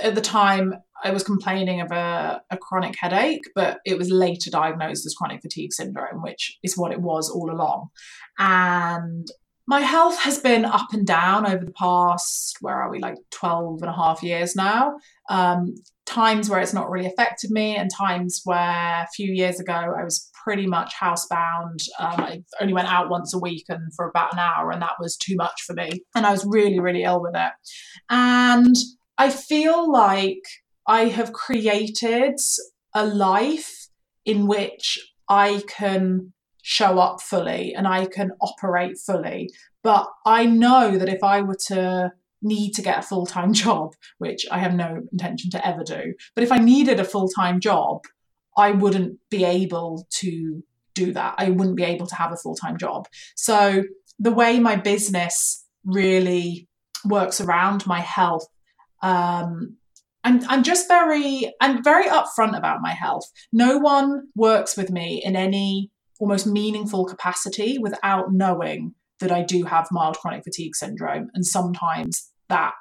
At 0.04 0.16
the 0.16 0.22
time, 0.22 0.76
I 1.04 1.12
was 1.12 1.24
complaining 1.24 1.82
of 1.82 1.92
a, 1.92 2.42
a 2.50 2.58
chronic 2.58 2.96
headache, 2.98 3.44
but 3.54 3.80
it 3.86 3.98
was 3.98 4.10
later 4.10 4.50
diagnosed 4.50 5.06
as 5.06 5.14
chronic 5.14 5.42
fatigue 5.42 5.74
syndrome, 5.74 6.22
which 6.22 6.58
is 6.64 6.78
what 6.78 6.92
it 6.92 7.02
was 7.02 7.30
all 7.30 7.52
along. 7.52 7.90
And 8.40 9.28
my 9.68 9.82
health 9.82 10.18
has 10.20 10.40
been 10.40 10.64
up 10.64 10.94
and 10.94 11.06
down 11.06 11.46
over 11.46 11.66
the 11.66 11.74
past, 11.74 12.58
where 12.62 12.76
are 12.76 12.90
we, 12.90 13.00
like 13.00 13.18
12 13.32 13.82
and 13.82 13.92
a 13.92 13.94
half 13.94 14.24
years 14.24 14.56
now. 14.56 14.96
Um, 15.30 15.76
times 16.06 16.50
where 16.50 16.62
it's 16.62 16.74
not 16.74 16.90
really 16.90 17.06
affected 17.06 17.52
me, 17.52 17.76
and 17.76 17.92
times 17.92 18.42
where 18.46 18.58
a 19.04 19.08
few 19.14 19.32
years 19.34 19.60
ago 19.60 19.74
I 19.74 20.06
was 20.06 20.32
pretty 20.34 20.66
much 20.66 20.94
housebound. 20.96 21.86
Um, 22.00 22.16
I 22.22 22.44
only 22.62 22.74
went 22.74 22.88
out 22.88 23.10
once 23.10 23.34
a 23.34 23.40
week 23.40 23.66
and 23.68 23.94
for 23.94 24.08
about 24.08 24.32
an 24.32 24.40
hour, 24.40 24.72
and 24.72 24.82
that 24.82 24.96
was 25.02 25.18
too 25.18 25.36
much 25.36 25.62
for 25.64 25.74
me. 25.74 25.90
And 26.16 26.26
I 26.26 26.32
was 26.32 26.46
really, 26.46 26.80
really 26.80 27.04
ill 27.04 27.22
with 27.22 27.36
it. 27.36 27.52
And 28.10 28.76
I 29.18 29.30
feel 29.30 29.92
like 29.92 30.44
I 30.88 31.06
have 31.06 31.34
created 31.34 32.40
a 32.94 33.06
life 33.06 33.90
in 34.24 34.48
which 34.48 34.98
I 35.28 35.62
can 35.68 36.32
show 36.68 37.00
up 37.00 37.22
fully 37.22 37.74
and 37.74 37.88
I 37.88 38.08
can 38.08 38.32
operate 38.42 38.98
fully. 38.98 39.50
But 39.84 40.10
I 40.26 40.46
know 40.46 40.98
that 40.98 41.08
if 41.08 41.24
I 41.24 41.42
were 41.42 41.58
to 41.68 42.12
need 42.42 42.72
to 42.74 42.82
get 42.82 43.00
a 43.00 43.02
full 43.02 43.26
time 43.26 43.54
job, 43.64 43.94
which 44.18 44.46
I 44.52 44.60
have 44.60 44.74
no 44.76 45.02
intention 45.14 45.50
to 45.52 45.66
ever 45.66 45.86
do, 45.86 46.14
but 46.36 46.44
if 46.44 46.52
I 46.52 46.58
needed 46.58 47.00
a 47.00 47.06
full 47.06 47.30
time 47.30 47.62
job, 47.62 48.02
I 48.58 48.72
wouldn't 48.72 49.18
be 49.32 49.46
able 49.46 50.08
to 50.20 50.62
do 50.94 51.14
that. 51.14 51.36
I 51.38 51.52
wouldn't 51.52 51.78
be 51.78 51.86
able 51.86 52.08
to 52.08 52.16
have 52.16 52.34
a 52.34 52.38
full 52.38 52.56
time 52.56 52.78
job. 52.78 53.08
So 53.38 53.84
the 54.20 54.32
way 54.32 54.60
my 54.60 54.76
business 54.76 55.66
really 55.86 56.68
works 57.06 57.40
around 57.40 57.88
my 57.88 58.02
health 58.02 58.46
um, 59.02 59.78
I'm, 60.24 60.42
I'm 60.50 60.64
just 60.64 60.88
very 60.90 61.54
I'm 61.62 61.84
very 61.84 62.10
upfront 62.10 62.58
about 62.58 62.82
my 62.82 62.92
health. 62.92 63.24
No 63.54 63.78
one 63.78 64.28
works 64.36 64.76
with 64.76 64.90
me 64.90 65.22
in 65.24 65.36
any 65.36 65.92
almost 66.20 66.48
meaningful 66.48 67.06
capacity 67.06 67.78
without 67.78 68.34
knowing 68.34 68.94
that 69.20 69.32
I 69.32 69.44
do 69.44 69.64
have 69.64 69.88
mild 69.92 70.18
chronic 70.18 70.44
fatigue 70.44 70.76
syndrome. 70.76 71.30
And 71.34 71.46
sometimes 71.46 72.32
that 72.50 72.74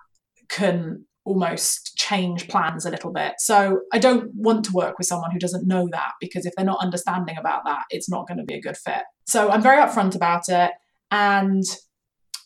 can 0.48 1.04
almost 1.24 1.96
change 1.96 2.46
plans 2.48 2.86
a 2.86 2.90
little 2.90 3.12
bit. 3.12 3.34
So 3.38 3.80
I 3.92 3.98
don't 3.98 4.30
want 4.34 4.64
to 4.66 4.72
work 4.72 4.96
with 4.96 5.08
someone 5.08 5.32
who 5.32 5.38
doesn't 5.38 5.66
know 5.66 5.88
that 5.90 6.12
because 6.20 6.46
if 6.46 6.54
they're 6.54 6.64
not 6.64 6.82
understanding 6.82 7.36
about 7.36 7.64
that, 7.64 7.82
it's 7.90 8.08
not 8.08 8.28
going 8.28 8.38
to 8.38 8.44
be 8.44 8.54
a 8.54 8.60
good 8.60 8.76
fit. 8.76 9.02
So 9.26 9.50
I'm 9.50 9.62
very 9.62 9.82
upfront 9.82 10.14
about 10.14 10.48
it. 10.48 10.70
And 11.10 11.64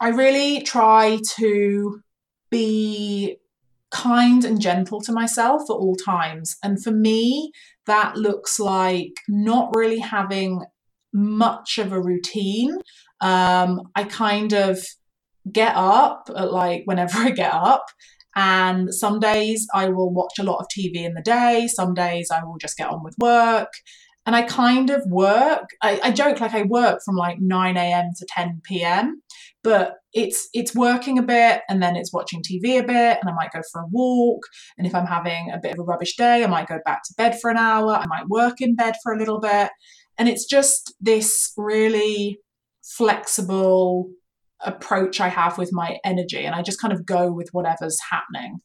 I 0.00 0.09
really 0.09 0.62
try 0.62 1.18
to 1.37 2.00
be 2.50 3.37
kind 3.90 4.44
and 4.44 4.61
gentle 4.61 5.00
to 5.03 5.12
myself 5.12 5.62
at 5.68 5.74
all 5.74 5.94
times. 5.94 6.57
And 6.62 6.83
for 6.83 6.90
me, 6.90 7.53
that 7.87 8.16
looks 8.16 8.59
like 8.59 9.12
not 9.29 9.74
really 9.74 9.98
having 9.98 10.62
much 11.12 11.79
of 11.79 11.92
a 11.92 12.01
routine. 12.01 12.77
Um, 13.20 13.83
I 13.94 14.05
kind 14.05 14.53
of 14.53 14.85
get 15.51 15.75
up 15.75 16.31
at 16.35 16.53
like 16.53 16.83
whenever 16.85 17.18
I 17.18 17.31
get 17.31 17.53
up. 17.53 17.87
And 18.37 18.94
some 18.94 19.18
days 19.18 19.66
I 19.75 19.88
will 19.88 20.12
watch 20.12 20.38
a 20.38 20.44
lot 20.44 20.59
of 20.59 20.66
TV 20.66 21.05
in 21.05 21.14
the 21.14 21.23
day. 21.23 21.66
Some 21.66 21.94
days 21.94 22.31
I 22.31 22.44
will 22.44 22.59
just 22.59 22.77
get 22.77 22.88
on 22.88 23.03
with 23.03 23.16
work. 23.18 23.73
And 24.27 24.37
I 24.37 24.42
kind 24.42 24.90
of 24.90 25.03
work, 25.07 25.70
I, 25.83 25.99
I 26.05 26.11
joke 26.12 26.40
like 26.40 26.55
I 26.55 26.62
work 26.62 27.01
from 27.05 27.16
like 27.16 27.40
9 27.40 27.77
a.m. 27.77 28.11
to 28.16 28.27
10 28.37 28.61
p.m 28.64 29.23
but 29.62 29.96
it's 30.12 30.49
it's 30.53 30.75
working 30.75 31.18
a 31.18 31.23
bit 31.23 31.62
and 31.68 31.83
then 31.83 31.96
it's 31.96 32.12
watching 32.12 32.42
TV 32.42 32.79
a 32.79 32.83
bit 32.83 33.18
and 33.20 33.29
I 33.29 33.33
might 33.33 33.53
go 33.53 33.61
for 33.70 33.83
a 33.83 33.87
walk 33.90 34.42
and 34.79 34.87
if 34.87 34.94
I'm 34.94 35.07
having 35.07 35.51
a 35.51 35.59
bit 35.59 35.73
of 35.73 35.79
a 35.79 35.83
rubbish 35.83 36.16
day 36.16 36.42
I 36.42 36.46
might 36.46 36.68
go 36.68 36.79
back 36.85 37.03
to 37.05 37.14
bed 37.16 37.38
for 37.40 37.51
an 37.51 37.57
hour 37.57 37.94
I 37.94 38.07
might 38.07 38.29
work 38.29 38.61
in 38.61 38.75
bed 38.75 38.94
for 39.03 39.12
a 39.12 39.18
little 39.18 39.40
bit 39.40 39.70
and 40.18 40.29
it's 40.29 40.46
just 40.46 40.94
this 41.01 41.53
really 41.57 42.38
flexible 42.83 44.11
approach 44.64 45.20
I 45.20 45.29
have 45.29 45.59
with 45.59 45.70
my 45.73 45.99
energy 46.05 46.44
and 46.44 46.55
I 46.55 46.62
just 46.62 46.81
kind 46.81 46.92
of 46.92 47.07
go 47.07 47.33
with 47.33 47.49
whatever's 47.53 47.99
happening. 48.11 48.59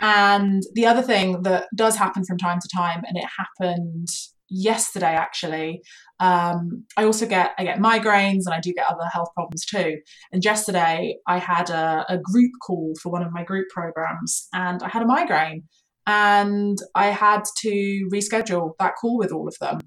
And 0.00 0.62
the 0.74 0.86
other 0.86 1.02
thing 1.02 1.42
that 1.42 1.68
does 1.74 1.96
happen 1.96 2.24
from 2.24 2.38
time 2.38 2.58
to 2.60 2.68
time 2.76 3.02
and 3.06 3.16
it 3.16 3.24
happened 3.38 4.08
yesterday 4.48 5.14
actually 5.14 5.82
um, 6.20 6.84
i 6.96 7.04
also 7.04 7.26
get 7.26 7.52
i 7.58 7.64
get 7.64 7.80
migraines 7.80 8.42
and 8.46 8.54
i 8.54 8.60
do 8.60 8.72
get 8.72 8.86
other 8.88 9.04
health 9.12 9.28
problems 9.34 9.64
too. 9.66 9.96
And 10.32 10.44
yesterday 10.44 11.16
i 11.26 11.38
had 11.38 11.70
a, 11.70 12.04
a 12.08 12.18
group 12.18 12.52
call 12.64 12.94
for 13.02 13.10
one 13.10 13.22
of 13.22 13.32
my 13.32 13.42
group 13.42 13.68
programs 13.70 14.48
and 14.52 14.82
i 14.82 14.88
had 14.88 15.02
a 15.02 15.06
migraine 15.06 15.64
and 16.06 16.78
i 16.94 17.06
had 17.06 17.42
to 17.58 18.08
reschedule 18.12 18.74
that 18.78 18.94
call 19.00 19.18
with 19.18 19.32
all 19.32 19.48
of 19.48 19.56
them 19.60 19.80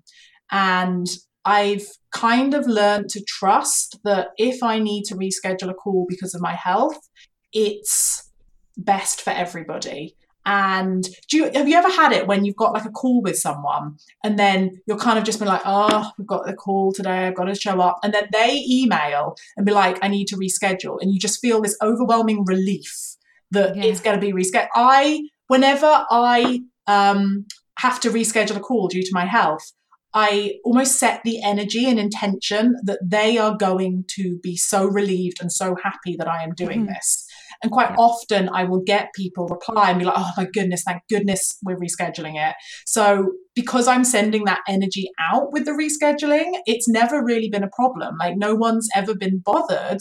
and 0.51 1.07
i've 1.45 1.85
kind 2.11 2.53
of 2.53 2.67
learned 2.67 3.09
to 3.09 3.23
trust 3.27 3.99
that 4.03 4.29
if 4.37 4.61
i 4.63 4.79
need 4.79 5.03
to 5.03 5.15
reschedule 5.15 5.69
a 5.69 5.73
call 5.73 6.05
because 6.07 6.33
of 6.33 6.41
my 6.41 6.53
health 6.53 7.09
it's 7.53 8.31
best 8.77 9.21
for 9.21 9.31
everybody 9.31 10.15
and 10.45 11.07
do 11.27 11.37
you 11.37 11.51
have 11.53 11.67
you 11.67 11.75
ever 11.75 11.91
had 11.91 12.11
it 12.11 12.25
when 12.25 12.43
you've 12.43 12.55
got 12.55 12.73
like 12.73 12.85
a 12.85 12.89
call 12.89 13.21
with 13.21 13.37
someone 13.37 13.97
and 14.23 14.39
then 14.39 14.81
you're 14.87 14.97
kind 14.97 15.19
of 15.19 15.23
just 15.23 15.37
been 15.37 15.47
like, 15.47 15.61
oh, 15.63 16.09
we've 16.17 16.25
got 16.25 16.45
the 16.47 16.53
call 16.53 16.91
today, 16.91 17.27
I've 17.27 17.35
got 17.35 17.45
to 17.45 17.53
show 17.53 17.79
up. 17.81 17.99
And 18.03 18.13
then 18.13 18.29
they 18.31 18.63
email 18.67 19.35
and 19.57 19.65
be 19.65 19.71
like, 19.71 19.99
I 20.01 20.07
need 20.07 20.25
to 20.29 20.37
reschedule. 20.37 20.97
And 21.01 21.13
you 21.13 21.19
just 21.19 21.39
feel 21.39 21.61
this 21.61 21.77
overwhelming 21.83 22.45
relief 22.45 23.15
that 23.51 23.75
yeah. 23.75 23.83
it's 23.83 23.99
going 23.99 24.19
to 24.19 24.25
be 24.25 24.33
rescheduled. 24.33 24.69
I, 24.73 25.27
whenever 25.47 26.05
I 26.09 26.61
um, 26.87 27.45
have 27.77 27.99
to 27.99 28.09
reschedule 28.09 28.57
a 28.57 28.61
call 28.61 28.87
due 28.87 29.03
to 29.03 29.11
my 29.11 29.25
health, 29.25 29.71
I 30.13 30.55
almost 30.63 30.97
set 30.97 31.21
the 31.23 31.41
energy 31.43 31.87
and 31.87 31.99
intention 31.99 32.75
that 32.83 32.99
they 33.03 33.37
are 33.37 33.55
going 33.55 34.05
to 34.15 34.39
be 34.41 34.57
so 34.57 34.85
relieved 34.85 35.39
and 35.39 35.51
so 35.51 35.75
happy 35.83 36.15
that 36.17 36.27
I 36.27 36.43
am 36.43 36.53
doing 36.55 36.81
mm-hmm. 36.81 36.93
this. 36.93 37.27
And 37.61 37.71
quite 37.71 37.91
yeah. 37.91 37.97
often 37.97 38.49
I 38.49 38.63
will 38.63 38.81
get 38.81 39.13
people 39.13 39.47
reply 39.47 39.91
and 39.91 39.99
be 39.99 40.05
like, 40.05 40.15
oh 40.17 40.31
my 40.35 40.47
goodness, 40.51 40.83
thank 40.83 41.03
goodness 41.09 41.57
we're 41.63 41.77
rescheduling 41.77 42.35
it. 42.35 42.55
So 42.85 43.33
because 43.53 43.87
I'm 43.87 44.03
sending 44.03 44.45
that 44.45 44.61
energy 44.67 45.09
out 45.31 45.51
with 45.51 45.65
the 45.65 45.71
rescheduling, 45.71 46.53
it's 46.65 46.87
never 46.87 47.23
really 47.23 47.49
been 47.49 47.63
a 47.63 47.69
problem. 47.69 48.15
Like 48.19 48.37
no 48.37 48.55
one's 48.55 48.89
ever 48.95 49.13
been 49.13 49.39
bothered 49.39 49.99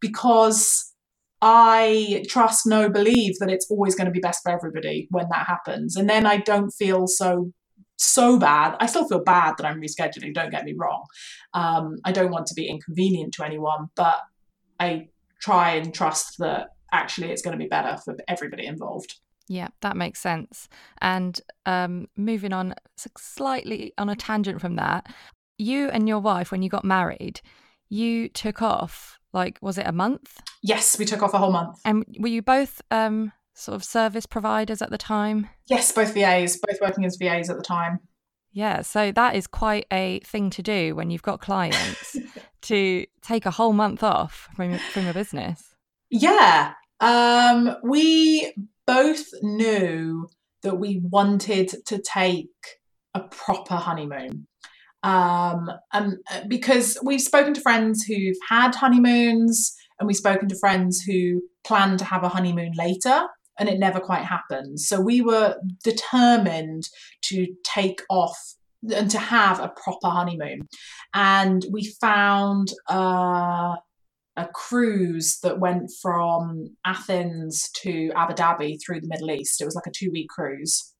because 0.00 0.90
I 1.42 2.24
trust, 2.28 2.66
no, 2.66 2.88
believe 2.88 3.38
that 3.40 3.50
it's 3.50 3.66
always 3.70 3.94
going 3.94 4.06
to 4.06 4.12
be 4.12 4.20
best 4.20 4.42
for 4.42 4.52
everybody 4.52 5.08
when 5.10 5.26
that 5.30 5.46
happens. 5.46 5.96
And 5.96 6.08
then 6.08 6.26
I 6.26 6.38
don't 6.38 6.70
feel 6.70 7.06
so 7.06 7.52
so 8.00 8.38
bad. 8.38 8.76
I 8.80 8.86
still 8.86 9.06
feel 9.06 9.22
bad 9.22 9.54
that 9.58 9.66
I'm 9.66 9.80
rescheduling, 9.80 10.34
don't 10.34 10.50
get 10.50 10.64
me 10.64 10.74
wrong. 10.76 11.04
Um, 11.54 11.96
I 12.04 12.12
don't 12.12 12.30
want 12.30 12.46
to 12.46 12.54
be 12.54 12.68
inconvenient 12.68 13.34
to 13.34 13.44
anyone, 13.44 13.88
but 13.94 14.16
I 14.78 15.08
try 15.40 15.72
and 15.72 15.92
trust 15.92 16.36
that 16.38 16.68
actually 16.92 17.30
it's 17.30 17.42
going 17.42 17.56
to 17.56 17.62
be 17.62 17.68
better 17.68 17.98
for 18.04 18.16
everybody 18.28 18.66
involved. 18.66 19.20
Yeah, 19.48 19.68
that 19.82 19.96
makes 19.96 20.20
sense. 20.20 20.68
And 21.00 21.40
um, 21.66 22.06
moving 22.16 22.52
on 22.52 22.74
slightly 23.16 23.92
on 23.98 24.08
a 24.08 24.16
tangent 24.16 24.60
from 24.60 24.76
that, 24.76 25.06
you 25.58 25.88
and 25.88 26.08
your 26.08 26.20
wife, 26.20 26.50
when 26.52 26.62
you 26.62 26.70
got 26.70 26.84
married, 26.84 27.40
you 27.88 28.28
took 28.28 28.62
off 28.62 29.18
like 29.32 29.58
was 29.60 29.76
it 29.76 29.86
a 29.86 29.92
month? 29.92 30.40
Yes, 30.62 30.98
we 30.98 31.04
took 31.04 31.22
off 31.22 31.34
a 31.34 31.38
whole 31.38 31.52
month. 31.52 31.80
And 31.84 32.04
were 32.18 32.28
you 32.28 32.42
both 32.42 32.80
um, 32.90 33.32
sort 33.54 33.76
of 33.76 33.84
service 33.84 34.26
providers 34.26 34.82
at 34.82 34.90
the 34.90 34.98
time? 34.98 35.48
Yes, 35.66 35.92
both 35.92 36.14
VAs, 36.14 36.58
both 36.58 36.80
working 36.80 37.04
as 37.04 37.16
VAs 37.20 37.50
at 37.50 37.56
the 37.56 37.62
time. 37.62 38.00
Yeah, 38.52 38.82
so 38.82 39.12
that 39.12 39.36
is 39.36 39.46
quite 39.46 39.86
a 39.92 40.20
thing 40.24 40.50
to 40.50 40.62
do 40.62 40.94
when 40.96 41.10
you've 41.10 41.22
got 41.22 41.40
clients 41.40 42.16
to 42.62 43.06
take 43.22 43.46
a 43.46 43.50
whole 43.50 43.72
month 43.72 44.02
off 44.02 44.48
from 44.56 44.76
from 44.78 45.04
your 45.04 45.14
business. 45.14 45.74
Yeah, 46.10 46.72
um, 47.00 47.76
we 47.84 48.52
both 48.86 49.26
knew 49.42 50.28
that 50.62 50.76
we 50.76 51.00
wanted 51.04 51.72
to 51.86 52.02
take 52.02 52.48
a 53.14 53.20
proper 53.20 53.76
honeymoon. 53.76 54.46
Um, 55.02 55.70
and 55.92 56.18
uh, 56.30 56.42
because 56.48 56.98
we've 57.02 57.22
spoken 57.22 57.54
to 57.54 57.60
friends 57.60 58.04
who've 58.04 58.36
had 58.48 58.74
honeymoons 58.74 59.74
and 59.98 60.06
we've 60.06 60.16
spoken 60.16 60.48
to 60.48 60.58
friends 60.58 61.00
who 61.00 61.42
plan 61.64 61.96
to 61.98 62.04
have 62.04 62.22
a 62.22 62.28
honeymoon 62.28 62.72
later 62.76 63.22
and 63.60 63.68
it 63.68 63.78
never 63.78 64.00
quite 64.00 64.24
happened. 64.24 64.80
So 64.80 65.00
we 65.00 65.20
were 65.20 65.56
determined 65.84 66.88
to 67.24 67.46
take 67.62 68.00
off 68.08 68.36
and 68.92 69.10
to 69.10 69.18
have 69.18 69.60
a 69.60 69.68
proper 69.68 70.08
honeymoon. 70.08 70.66
And 71.12 71.64
we 71.70 71.94
found 72.00 72.72
uh, 72.90 73.76
a 74.36 74.48
cruise 74.54 75.38
that 75.42 75.60
went 75.60 75.90
from 76.00 76.74
Athens 76.86 77.70
to 77.82 78.10
Abu 78.16 78.32
Dhabi 78.32 78.78
through 78.82 79.02
the 79.02 79.08
Middle 79.08 79.30
East. 79.30 79.60
It 79.60 79.66
was 79.66 79.74
like 79.74 79.86
a 79.86 79.92
two 79.94 80.10
week 80.10 80.30
cruise. 80.30 80.94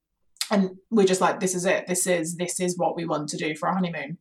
And 0.51 0.71
we're 0.91 1.07
just 1.07 1.23
like, 1.23 1.41
this 1.41 1.55
is 1.55 1.65
it. 1.65 1.87
This 1.87 2.07
is 2.07 2.37
this 2.37 2.61
is 2.61 2.77
what 2.77 2.97
we 2.97 3.07
want 3.07 3.29
to 3.31 3.39
do 3.39 3.57
for 3.57 3.69
a 3.69 3.75
honeymoon. 3.75 4.19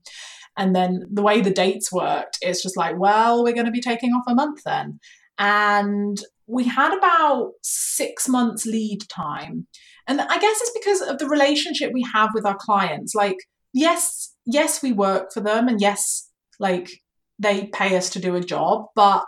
And 0.57 0.75
then 0.75 1.05
the 1.11 1.21
way 1.21 1.41
the 1.41 1.51
dates 1.51 1.91
worked, 1.91 2.37
it's 2.41 2.63
just 2.63 2.77
like, 2.77 2.97
well, 2.97 3.43
we're 3.43 3.53
going 3.53 3.65
to 3.65 3.71
be 3.71 3.81
taking 3.81 4.11
off 4.11 4.23
a 4.27 4.35
month 4.35 4.61
then. 4.63 4.99
And 5.37 6.21
we 6.49 6.63
had 6.63 6.97
about 6.97 7.51
six 7.61 8.27
months 8.27 8.65
lead 8.65 9.07
time. 9.07 9.67
And 10.07 10.19
I 10.19 10.39
guess 10.39 10.61
it's 10.61 10.71
because 10.71 11.01
of 11.01 11.19
the 11.19 11.29
relationship 11.29 11.91
we 11.93 12.05
have 12.11 12.31
with 12.33 12.45
our 12.45 12.57
clients. 12.57 13.13
Like, 13.13 13.37
yes, 13.71 14.35
yes, 14.45 14.81
we 14.81 14.91
work 14.91 15.31
for 15.31 15.41
them, 15.41 15.67
and 15.67 15.79
yes, 15.79 16.27
like 16.59 16.89
they 17.37 17.67
pay 17.67 17.95
us 17.95 18.09
to 18.11 18.19
do 18.19 18.35
a 18.35 18.41
job, 18.41 18.85
but 18.95 19.23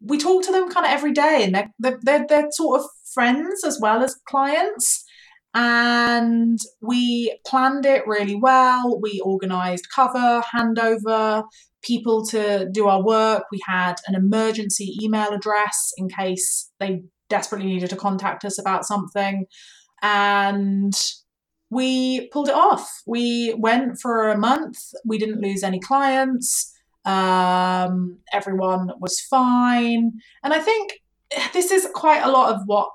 we 0.00 0.18
talk 0.18 0.42
to 0.44 0.52
them 0.52 0.68
kind 0.68 0.84
of 0.84 0.92
every 0.92 1.12
day, 1.12 1.44
and 1.44 1.54
they're 1.54 1.98
they're, 2.02 2.26
they're 2.28 2.50
sort 2.50 2.80
of 2.80 2.86
friends 3.14 3.62
as 3.64 3.78
well 3.80 4.02
as 4.02 4.16
clients. 4.28 5.04
And 5.56 6.58
we 6.82 7.38
planned 7.46 7.86
it 7.86 8.08
really 8.08 8.34
well. 8.34 8.98
We 9.00 9.20
organized 9.24 9.86
cover, 9.94 10.42
handover, 10.52 11.44
people 11.84 12.26
to 12.26 12.68
do 12.70 12.88
our 12.88 13.02
work. 13.02 13.44
We 13.52 13.60
had 13.66 13.94
an 14.06 14.14
emergency 14.14 14.96
email 15.02 15.30
address 15.32 15.92
in 15.96 16.08
case 16.08 16.70
they 16.80 17.02
desperately 17.28 17.66
needed 17.66 17.90
to 17.90 17.96
contact 17.96 18.44
us 18.44 18.58
about 18.58 18.84
something. 18.84 19.46
And 20.02 20.94
we 21.70 22.28
pulled 22.28 22.48
it 22.48 22.54
off. 22.54 23.02
We 23.06 23.54
went 23.54 23.98
for 24.00 24.28
a 24.28 24.38
month. 24.38 24.78
We 25.04 25.18
didn't 25.18 25.40
lose 25.40 25.62
any 25.62 25.80
clients. 25.80 26.72
Um, 27.04 28.18
everyone 28.32 28.92
was 29.00 29.20
fine. 29.20 30.12
And 30.42 30.52
I 30.54 30.60
think 30.60 31.00
this 31.52 31.70
is 31.70 31.88
quite 31.94 32.22
a 32.22 32.30
lot 32.30 32.54
of 32.54 32.62
what 32.66 32.88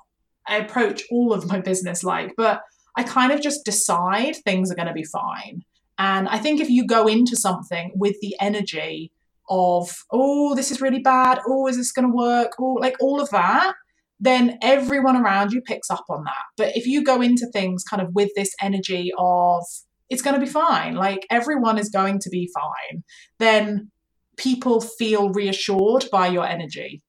I 0.47 0.57
approach 0.57 1.03
all 1.11 1.33
of 1.33 1.47
my 1.47 1.59
business 1.59 2.03
like, 2.03 2.33
but 2.37 2.61
I 2.95 3.03
kind 3.03 3.31
of 3.31 3.41
just 3.41 3.65
decide 3.65 4.35
things 4.37 4.71
are 4.71 4.75
going 4.75 4.87
to 4.87 4.93
be 4.93 5.03
fine. 5.03 5.63
And 5.99 6.29
I 6.29 6.39
think 6.39 6.61
if 6.61 6.69
you 6.69 6.87
go 6.87 7.07
into 7.07 7.35
something 7.35 7.91
with 7.93 8.15
the 8.21 8.35
energy 8.39 9.11
of, 9.49 10.05
oh, 10.11 10.55
this 10.55 10.71
is 10.71 10.81
really 10.81 10.99
bad, 10.99 11.39
oh, 11.45 11.67
is 11.67 11.75
this 11.75 11.91
going 11.91 12.07
to 12.09 12.15
work, 12.15 12.53
oh, 12.59 12.75
like 12.75 12.95
all 13.01 13.19
of 13.19 13.29
that, 13.31 13.73
then 14.19 14.57
everyone 14.61 15.17
around 15.17 15.51
you 15.51 15.61
picks 15.61 15.91
up 15.91 16.05
on 16.09 16.23
that. 16.23 16.43
But 16.57 16.75
if 16.77 16.85
you 16.85 17.03
go 17.03 17.21
into 17.21 17.47
things 17.47 17.83
kind 17.83 18.01
of 18.01 18.13
with 18.13 18.29
this 18.35 18.55
energy 18.61 19.11
of, 19.17 19.63
it's 20.09 20.21
going 20.21 20.39
to 20.39 20.45
be 20.45 20.51
fine, 20.51 20.95
like 20.95 21.27
everyone 21.29 21.77
is 21.77 21.89
going 21.89 22.19
to 22.19 22.29
be 22.29 22.49
fine, 22.53 23.03
then 23.37 23.91
people 24.37 24.79
feel 24.81 25.29
reassured 25.31 26.05
by 26.11 26.27
your 26.27 26.45
energy 26.45 27.01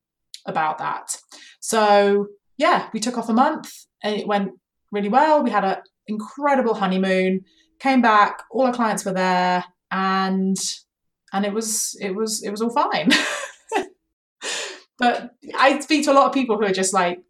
about 0.46 0.78
that. 0.78 1.16
So, 1.60 2.26
yeah, 2.58 2.88
we 2.92 3.00
took 3.00 3.16
off 3.16 3.28
a 3.28 3.34
month 3.34 3.70
and 4.02 4.16
it 4.16 4.26
went 4.26 4.50
really 4.90 5.08
well. 5.08 5.42
We 5.42 5.50
had 5.50 5.64
an 5.64 5.76
incredible 6.08 6.74
honeymoon 6.74 7.42
came 7.80 8.02
back, 8.02 8.42
all 8.50 8.66
our 8.66 8.72
clients 8.72 9.04
were 9.04 9.12
there, 9.12 9.64
and 9.90 10.56
and 11.32 11.44
it 11.44 11.52
was 11.52 11.96
it 12.00 12.14
was 12.14 12.42
it 12.42 12.50
was 12.50 12.62
all 12.62 12.70
fine. 12.70 13.10
but 14.98 15.34
I 15.58 15.80
speak 15.80 16.04
to 16.04 16.12
a 16.12 16.14
lot 16.14 16.26
of 16.26 16.32
people 16.32 16.56
who 16.56 16.64
are 16.64 16.72
just 16.72 16.94
like 16.94 17.20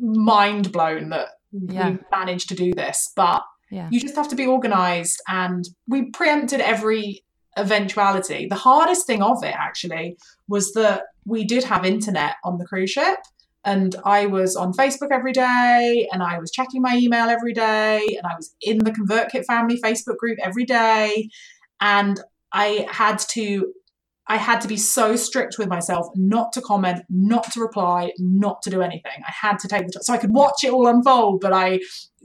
mind 0.00 0.72
blown 0.72 1.10
that 1.10 1.28
yeah. 1.52 1.90
we 1.90 1.98
managed 2.10 2.48
to 2.48 2.54
do 2.54 2.72
this. 2.72 3.12
But 3.14 3.42
yeah. 3.70 3.88
you 3.90 4.00
just 4.00 4.16
have 4.16 4.28
to 4.28 4.36
be 4.36 4.46
organized, 4.46 5.20
and 5.28 5.68
we 5.86 6.10
preempted 6.10 6.60
every 6.60 7.24
eventuality. 7.56 8.46
The 8.48 8.56
hardest 8.56 9.06
thing 9.06 9.22
of 9.22 9.42
it 9.42 9.54
actually 9.54 10.16
was 10.48 10.72
that 10.72 11.02
we 11.26 11.44
did 11.44 11.64
have 11.64 11.84
internet 11.84 12.36
on 12.44 12.58
the 12.58 12.64
cruise 12.64 12.90
ship. 12.90 13.18
And 13.68 13.94
I 14.02 14.24
was 14.24 14.56
on 14.56 14.72
Facebook 14.72 15.08
every 15.12 15.34
day 15.34 16.08
and 16.10 16.22
I 16.22 16.38
was 16.38 16.50
checking 16.50 16.80
my 16.80 16.96
email 16.96 17.28
every 17.28 17.52
day 17.52 18.16
and 18.16 18.26
I 18.26 18.34
was 18.34 18.54
in 18.62 18.78
the 18.78 18.92
ConvertKit 18.92 19.44
family 19.44 19.78
Facebook 19.78 20.16
group 20.16 20.38
every 20.42 20.64
day. 20.64 21.28
And 21.78 22.18
I 22.50 22.86
had 22.90 23.18
to 23.34 23.70
I 24.26 24.36
had 24.36 24.62
to 24.62 24.68
be 24.68 24.78
so 24.78 25.16
strict 25.16 25.58
with 25.58 25.68
myself 25.68 26.06
not 26.14 26.52
to 26.54 26.62
comment, 26.62 27.02
not 27.10 27.50
to 27.52 27.60
reply, 27.60 28.12
not 28.18 28.62
to 28.62 28.70
do 28.70 28.80
anything. 28.80 29.12
I 29.26 29.32
had 29.32 29.58
to 29.58 29.68
take 29.68 29.86
the 29.86 29.92
time 29.92 30.02
so 30.02 30.14
I 30.14 30.18
could 30.18 30.32
watch 30.32 30.64
it 30.64 30.72
all 30.72 30.86
unfold, 30.86 31.42
but 31.42 31.52
I 31.52 31.80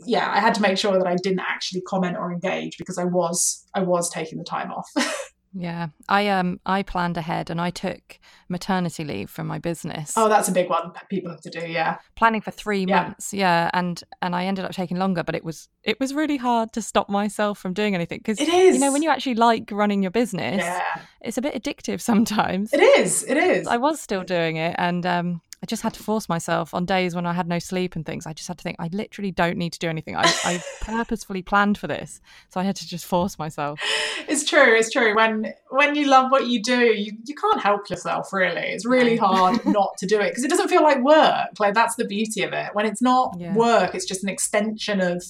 yeah, 0.05 0.31
I 0.31 0.39
had 0.39 0.55
to 0.55 0.61
make 0.61 0.77
sure 0.77 0.97
that 0.97 1.07
I 1.07 1.17
didn't 1.17 1.41
actually 1.41 1.81
comment 1.81 2.15
or 2.17 2.31
engage 2.31 2.77
because 2.77 2.97
I 2.97 3.03
was 3.03 3.65
I 3.73 3.81
was 3.81 4.09
taking 4.09 4.37
the 4.37 4.45
time 4.45 4.71
off. 4.71 4.89
Yeah, 5.53 5.89
I 6.09 6.29
um 6.29 6.59
I 6.65 6.83
planned 6.83 7.17
ahead 7.17 7.49
and 7.49 7.61
I 7.61 7.69
took 7.69 8.19
maternity 8.49 9.03
leave 9.03 9.29
from 9.29 9.47
my 9.47 9.59
business. 9.59 10.13
Oh, 10.17 10.27
that's 10.27 10.47
a 10.47 10.51
big 10.51 10.69
one 10.69 10.91
people 11.09 11.31
have 11.31 11.41
to 11.41 11.49
do. 11.49 11.67
Yeah, 11.67 11.97
planning 12.15 12.41
for 12.41 12.51
three 12.51 12.85
yeah. 12.85 13.03
months. 13.03 13.33
Yeah, 13.33 13.69
and 13.73 14.03
and 14.21 14.35
I 14.35 14.45
ended 14.45 14.65
up 14.65 14.71
taking 14.71 14.97
longer, 14.97 15.23
but 15.23 15.35
it 15.35 15.43
was 15.43 15.69
it 15.83 15.99
was 15.99 16.13
really 16.13 16.37
hard 16.37 16.73
to 16.73 16.81
stop 16.81 17.09
myself 17.09 17.59
from 17.59 17.73
doing 17.73 17.93
anything 17.93 18.19
because 18.19 18.39
it 18.39 18.49
is. 18.49 18.75
You 18.75 18.81
know, 18.81 18.91
when 18.91 19.03
you 19.03 19.09
actually 19.09 19.35
like 19.35 19.69
running 19.71 20.01
your 20.01 20.11
business, 20.11 20.63
yeah. 20.63 20.83
it's 21.21 21.37
a 21.37 21.41
bit 21.41 21.53
addictive 21.53 22.01
sometimes. 22.01 22.73
It 22.73 22.81
is. 22.81 23.23
It 23.23 23.37
is. 23.37 23.67
I 23.67 23.77
was 23.77 24.01
still 24.01 24.23
doing 24.23 24.57
it, 24.57 24.75
and 24.79 25.05
um, 25.05 25.41
I 25.63 25.65
just 25.65 25.81
had 25.81 25.93
to 25.93 26.03
force 26.03 26.27
myself 26.27 26.73
on 26.73 26.85
days 26.85 27.15
when 27.15 27.25
I 27.25 27.31
had 27.31 27.47
no 27.47 27.57
sleep 27.57 27.95
and 27.95 28.05
things. 28.05 28.27
I 28.27 28.33
just 28.33 28.49
had 28.49 28.57
to 28.57 28.63
think, 28.63 28.75
I 28.79 28.89
literally 28.91 29.31
don't 29.31 29.57
need 29.57 29.71
to 29.71 29.79
do 29.79 29.87
anything. 29.87 30.13
I, 30.13 30.23
I 30.43 30.61
purposefully 30.81 31.41
planned 31.41 31.77
for 31.77 31.87
this. 31.87 32.19
So 32.49 32.59
I 32.59 32.63
had 32.63 32.75
to 32.75 32.85
just 32.85 33.05
force 33.05 33.39
myself. 33.39 33.79
It's 34.27 34.43
true. 34.43 34.75
It's 34.75 34.91
true. 34.91 35.15
When 35.15 35.53
when 35.69 35.95
you 35.95 36.07
love 36.07 36.31
what 36.31 36.47
you 36.47 36.61
do, 36.61 36.79
you, 36.79 37.13
you 37.23 37.33
can't 37.33 37.61
help 37.61 37.89
yourself, 37.89 38.33
really. 38.33 38.59
It's 38.61 38.85
really 38.85 39.15
hard 39.15 39.65
not 39.65 39.95
to 39.99 40.05
do 40.05 40.19
it 40.19 40.31
because 40.31 40.43
it 40.43 40.49
doesn't 40.49 40.67
feel 40.67 40.83
like 40.83 41.01
work. 41.01 41.51
Like, 41.59 41.73
that's 41.73 41.95
the 41.95 42.05
beauty 42.05 42.43
of 42.43 42.51
it. 42.51 42.71
When 42.73 42.85
it's 42.85 43.01
not 43.01 43.37
yeah. 43.39 43.55
work, 43.55 43.95
it's 43.95 44.05
just 44.05 44.21
an 44.21 44.29
extension 44.29 44.99
of 44.99 45.23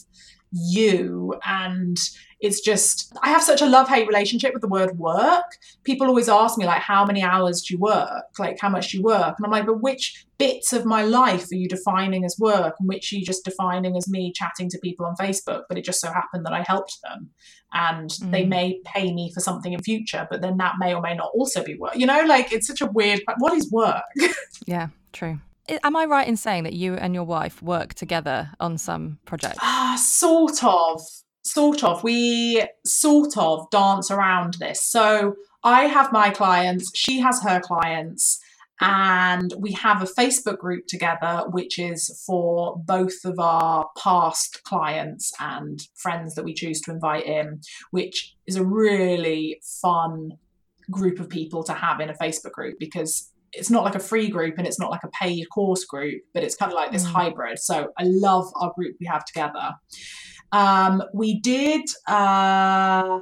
you. 0.53 1.35
And 1.45 1.97
it's 2.43 2.59
just 2.59 3.13
i 3.23 3.29
have 3.29 3.41
such 3.41 3.61
a 3.61 3.65
love 3.65 3.87
hate 3.87 4.05
relationship 4.05 4.53
with 4.53 4.61
the 4.61 4.67
word 4.67 4.97
work. 4.99 5.45
People 5.85 6.07
always 6.07 6.29
ask 6.29 6.57
me 6.57 6.65
like 6.65 6.81
how 6.81 7.05
many 7.05 7.23
hours 7.23 7.61
do 7.61 7.73
you 7.73 7.79
work? 7.79 8.25
Like 8.37 8.59
how 8.59 8.69
much 8.69 8.91
do 8.91 8.97
you 8.97 9.03
work? 9.03 9.35
And 9.37 9.45
i'm 9.45 9.51
like 9.51 9.65
but 9.65 9.81
which 9.81 10.25
bits 10.37 10.73
of 10.73 10.85
my 10.85 11.03
life 11.03 11.49
are 11.51 11.55
you 11.55 11.69
defining 11.69 12.25
as 12.25 12.35
work? 12.37 12.75
And 12.79 12.89
which 12.89 13.11
are 13.11 13.15
you 13.15 13.25
just 13.25 13.45
defining 13.45 13.95
as 13.95 14.09
me 14.09 14.33
chatting 14.33 14.69
to 14.69 14.77
people 14.79 15.05
on 15.05 15.15
facebook? 15.15 15.63
But 15.69 15.77
it 15.77 15.85
just 15.85 16.01
so 16.01 16.11
happened 16.11 16.45
that 16.45 16.53
i 16.53 16.63
helped 16.67 16.97
them. 17.01 17.29
And 17.71 18.09
mm. 18.09 18.31
they 18.31 18.45
may 18.45 18.81
pay 18.85 19.13
me 19.13 19.31
for 19.33 19.39
something 19.39 19.71
in 19.71 19.81
future 19.81 20.27
but 20.29 20.41
then 20.41 20.57
that 20.57 20.75
may 20.79 20.93
or 20.93 21.01
may 21.01 21.15
not 21.15 21.31
also 21.33 21.63
be 21.63 21.75
work. 21.75 21.95
You 21.95 22.05
know 22.05 22.23
like 22.23 22.51
it's 22.51 22.67
such 22.67 22.81
a 22.81 22.87
weird 22.87 23.21
what 23.39 23.53
is 23.53 23.71
work? 23.71 24.03
Yeah 24.65 24.89
true 25.13 25.39
Am 25.69 25.95
I 25.95 26.05
right 26.05 26.27
in 26.27 26.37
saying 26.37 26.63
that 26.63 26.73
you 26.73 26.95
and 26.95 27.13
your 27.13 27.23
wife 27.23 27.61
work 27.61 27.93
together 27.93 28.51
on 28.59 28.77
some 28.77 29.19
projects? 29.25 29.59
Ah, 29.61 29.97
sort 29.99 30.63
of. 30.63 31.01
Sort 31.43 31.83
of. 31.83 32.03
We 32.03 32.65
sort 32.85 33.37
of 33.37 33.69
dance 33.69 34.11
around 34.11 34.55
this. 34.55 34.83
So 34.83 35.35
I 35.63 35.85
have 35.85 36.11
my 36.11 36.29
clients, 36.29 36.91
she 36.95 37.19
has 37.19 37.41
her 37.43 37.59
clients, 37.61 38.39
And 38.81 39.53
we 39.57 39.71
have 39.73 40.01
a 40.01 40.05
Facebook 40.05 40.57
group 40.57 40.87
together, 40.87 41.43
which 41.51 41.79
is 41.79 42.21
for 42.25 42.75
both 42.85 43.23
of 43.23 43.39
our 43.39 43.89
past 43.97 44.61
clients 44.63 45.31
and 45.39 45.79
friends 45.95 46.35
that 46.35 46.43
we 46.43 46.53
choose 46.53 46.81
to 46.81 46.91
invite 46.91 47.25
in, 47.25 47.61
which 47.91 48.35
is 48.45 48.57
a 48.57 48.65
really 48.65 49.61
fun 49.81 50.31
group 50.91 51.19
of 51.19 51.29
people 51.29 51.63
to 51.63 51.73
have 51.73 52.01
in 52.01 52.09
a 52.09 52.13
Facebook 52.15 52.51
group 52.51 52.77
because 52.77 53.31
it's 53.53 53.69
not 53.69 53.83
like 53.83 53.95
a 53.95 53.99
free 53.99 54.29
group 54.29 54.55
and 54.57 54.67
it's 54.67 54.79
not 54.79 54.91
like 54.91 55.03
a 55.03 55.09
paid 55.09 55.45
course 55.53 55.85
group, 55.85 56.21
but 56.33 56.43
it's 56.43 56.55
kind 56.55 56.71
of 56.71 56.75
like 56.75 56.91
this 56.91 57.05
mm. 57.05 57.11
hybrid. 57.11 57.59
So 57.59 57.89
I 57.97 58.03
love 58.03 58.51
our 58.55 58.73
group 58.75 58.95
we 58.99 59.05
have 59.05 59.25
together. 59.25 59.73
Um, 60.51 61.03
we 61.13 61.39
did 61.39 61.83
uh, 62.07 63.19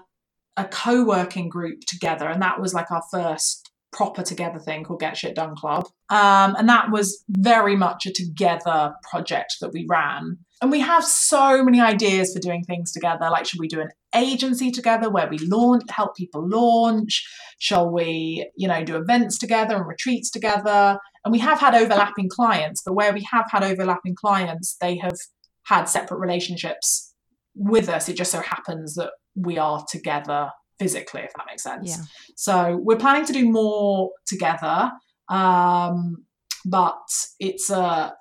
a 0.58 0.66
co 0.70 1.04
working 1.04 1.50
group 1.50 1.82
together, 1.88 2.28
and 2.28 2.42
that 2.42 2.60
was 2.60 2.74
like 2.74 2.92
our 2.92 3.04
first 3.12 3.72
proper 3.92 4.24
together 4.24 4.60
thing 4.60 4.84
called 4.84 5.00
Get 5.00 5.18
Shit 5.18 5.36
Done 5.36 5.56
Club. 5.56 5.86
Um, 6.10 6.56
and 6.56 6.68
that 6.70 6.92
was 6.92 7.24
very 7.30 7.76
much 7.76 8.06
a 8.06 8.14
together 8.14 8.94
project 9.10 9.56
that 9.62 9.72
we 9.74 9.86
ran. 9.90 10.38
And 10.62 10.72
we 10.72 10.80
have 10.80 11.04
so 11.04 11.64
many 11.64 11.82
ideas 11.82 12.34
for 12.34 12.40
doing 12.40 12.64
things 12.64 12.92
together. 12.92 13.30
Like, 13.30 13.46
should 13.46 13.60
we 13.60 13.68
do 13.68 13.82
an 13.82 13.90
agency 14.16 14.72
together 14.72 15.10
where 15.10 15.28
we 15.28 15.38
launch, 15.40 15.84
help 15.90 16.16
people 16.16 16.48
launch? 16.48 17.28
Shall 17.60 17.90
we, 17.90 18.50
you 18.56 18.68
know, 18.68 18.84
do 18.84 18.96
events 18.98 19.38
together 19.38 19.76
and 19.76 19.88
retreats 19.88 20.32
together? 20.32 20.98
And 21.24 21.32
we 21.32 21.40
have 21.40 21.60
had 21.60 21.76
overlapping 21.76 22.30
clients, 22.30 22.82
but 22.84 22.94
where 22.94 23.14
we 23.14 23.26
have 23.32 23.46
had 23.52 23.64
overlapping 23.64 24.16
clients, 24.16 24.76
they 24.82 24.98
have 24.98 25.18
had 25.64 25.86
separate 25.86 26.20
relationships 26.20 27.14
with 27.56 27.90
us. 27.90 28.10
It 28.10 28.16
just 28.18 28.32
so 28.32 28.42
happens 28.42 28.96
that 28.96 29.12
we 29.36 29.58
are 29.58 29.84
together 29.90 30.50
physically, 30.80 31.22
if 31.22 31.34
that 31.36 31.46
makes 31.48 31.64
sense. 31.64 31.90
Yeah. 31.90 32.04
So 32.36 32.80
we're 32.82 32.98
planning 32.98 33.26
to 33.26 33.34
do 33.34 33.50
more 33.50 34.10
together. 34.26 34.92
Um, 35.30 36.26
but 36.66 37.02
it's 37.40 37.70
uh 37.70 38.12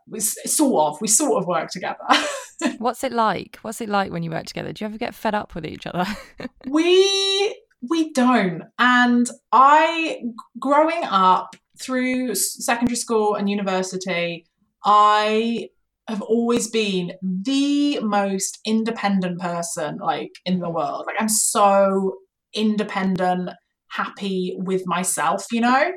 sort 0.46 0.85
of 0.94 1.00
we 1.00 1.09
sort 1.09 1.40
of 1.40 1.46
work 1.46 1.70
together. 1.70 1.98
What's 2.79 3.05
it 3.05 3.12
like? 3.12 3.59
What's 3.62 3.81
it 3.81 3.88
like 3.88 4.12
when 4.12 4.22
you 4.22 4.31
work 4.31 4.46
together? 4.46 4.72
Do 4.72 4.85
you 4.85 4.88
ever 4.88 4.98
get 4.98 5.14
fed 5.14 5.35
up 5.35 5.55
with 5.55 5.66
each 5.66 5.87
other? 5.87 6.07
We 6.66 7.57
we 7.88 8.12
don't. 8.12 8.64
And 8.79 9.29
i 9.53 10.20
growing 10.59 11.05
up 11.05 11.57
through 11.81 12.35
secondary 12.35 12.96
school 12.96 13.35
and 13.35 13.48
university 13.48 14.44
i 14.85 15.66
have 16.07 16.20
always 16.20 16.68
been 16.68 17.12
the 17.22 17.98
most 18.00 18.59
independent 18.66 19.40
person 19.40 19.96
like 19.96 20.33
in 20.44 20.61
the 20.61 20.68
world. 20.68 21.05
Like 21.07 21.16
i'm 21.18 21.29
so 21.29 22.18
independent, 22.55 23.50
happy 23.88 24.55
with 24.59 24.87
myself, 24.87 25.46
you 25.53 25.61
know? 25.61 25.92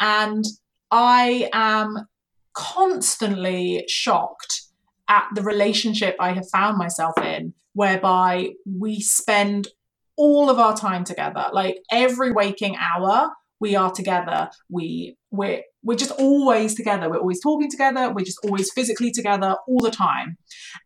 And 0.00 0.44
I 0.94 1.50
am 1.52 2.06
constantly 2.52 3.84
shocked 3.88 4.62
at 5.08 5.26
the 5.34 5.42
relationship 5.42 6.14
I 6.20 6.32
have 6.32 6.48
found 6.48 6.78
myself 6.78 7.14
in, 7.20 7.52
whereby 7.72 8.50
we 8.64 9.00
spend 9.00 9.66
all 10.16 10.48
of 10.48 10.60
our 10.60 10.76
time 10.76 11.02
together, 11.02 11.46
like 11.52 11.78
every 11.90 12.30
waking 12.30 12.76
hour 12.76 13.32
we 13.58 13.74
are 13.74 13.90
together. 13.90 14.50
We 14.70 15.16
we're 15.32 15.62
we're 15.82 15.96
just 15.96 16.12
always 16.12 16.76
together. 16.76 17.10
We're 17.10 17.18
always 17.18 17.42
talking 17.42 17.70
together. 17.70 18.12
We're 18.12 18.24
just 18.24 18.44
always 18.44 18.70
physically 18.72 19.10
together 19.10 19.56
all 19.66 19.80
the 19.80 19.90
time. 19.90 20.36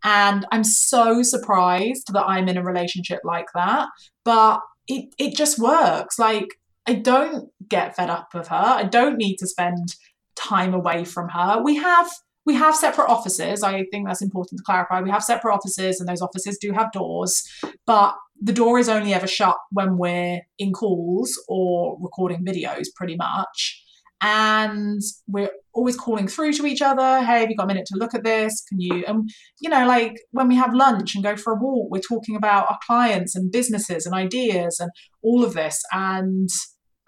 And 0.04 0.46
I'm 0.52 0.64
so 0.64 1.22
surprised 1.22 2.12
that 2.14 2.24
I'm 2.26 2.48
in 2.48 2.56
a 2.56 2.64
relationship 2.64 3.20
like 3.24 3.48
that. 3.54 3.88
But 4.24 4.60
it 4.86 5.14
it 5.18 5.36
just 5.36 5.58
works. 5.58 6.18
Like 6.18 6.48
I 6.88 6.94
don't 6.94 7.50
get 7.68 7.94
fed 7.94 8.08
up 8.08 8.30
with 8.32 8.48
her. 8.48 8.56
I 8.56 8.84
don't 8.84 9.18
need 9.18 9.36
to 9.36 9.46
spend 9.46 9.94
time 10.36 10.72
away 10.72 11.04
from 11.04 11.28
her. 11.28 11.62
We 11.62 11.76
have 11.76 12.10
we 12.46 12.54
have 12.54 12.74
separate 12.74 13.10
offices. 13.10 13.62
I 13.62 13.84
think 13.90 14.06
that's 14.06 14.22
important 14.22 14.56
to 14.58 14.64
clarify. 14.64 15.02
We 15.02 15.10
have 15.10 15.22
separate 15.22 15.52
offices 15.52 16.00
and 16.00 16.08
those 16.08 16.22
offices 16.22 16.56
do 16.58 16.72
have 16.72 16.90
doors, 16.92 17.46
but 17.86 18.14
the 18.40 18.54
door 18.54 18.78
is 18.78 18.88
only 18.88 19.12
ever 19.12 19.26
shut 19.26 19.58
when 19.70 19.98
we're 19.98 20.40
in 20.58 20.72
calls 20.72 21.38
or 21.46 21.98
recording 22.00 22.42
videos 22.42 22.86
pretty 22.96 23.16
much 23.16 23.84
and 24.20 25.00
we're 25.28 25.50
always 25.74 25.96
calling 25.96 26.26
through 26.26 26.52
to 26.52 26.66
each 26.66 26.82
other 26.82 27.20
hey 27.20 27.40
have 27.40 27.50
you 27.50 27.56
got 27.56 27.64
a 27.64 27.66
minute 27.68 27.86
to 27.86 27.96
look 27.96 28.14
at 28.14 28.24
this 28.24 28.64
can 28.68 28.80
you 28.80 29.04
and 29.06 29.30
you 29.60 29.70
know 29.70 29.86
like 29.86 30.16
when 30.32 30.48
we 30.48 30.56
have 30.56 30.74
lunch 30.74 31.14
and 31.14 31.22
go 31.22 31.36
for 31.36 31.52
a 31.52 31.56
walk 31.56 31.88
we're 31.90 32.00
talking 32.00 32.34
about 32.34 32.68
our 32.68 32.78
clients 32.84 33.36
and 33.36 33.52
businesses 33.52 34.06
and 34.06 34.14
ideas 34.14 34.80
and 34.80 34.90
all 35.22 35.44
of 35.44 35.54
this 35.54 35.80
and 35.92 36.48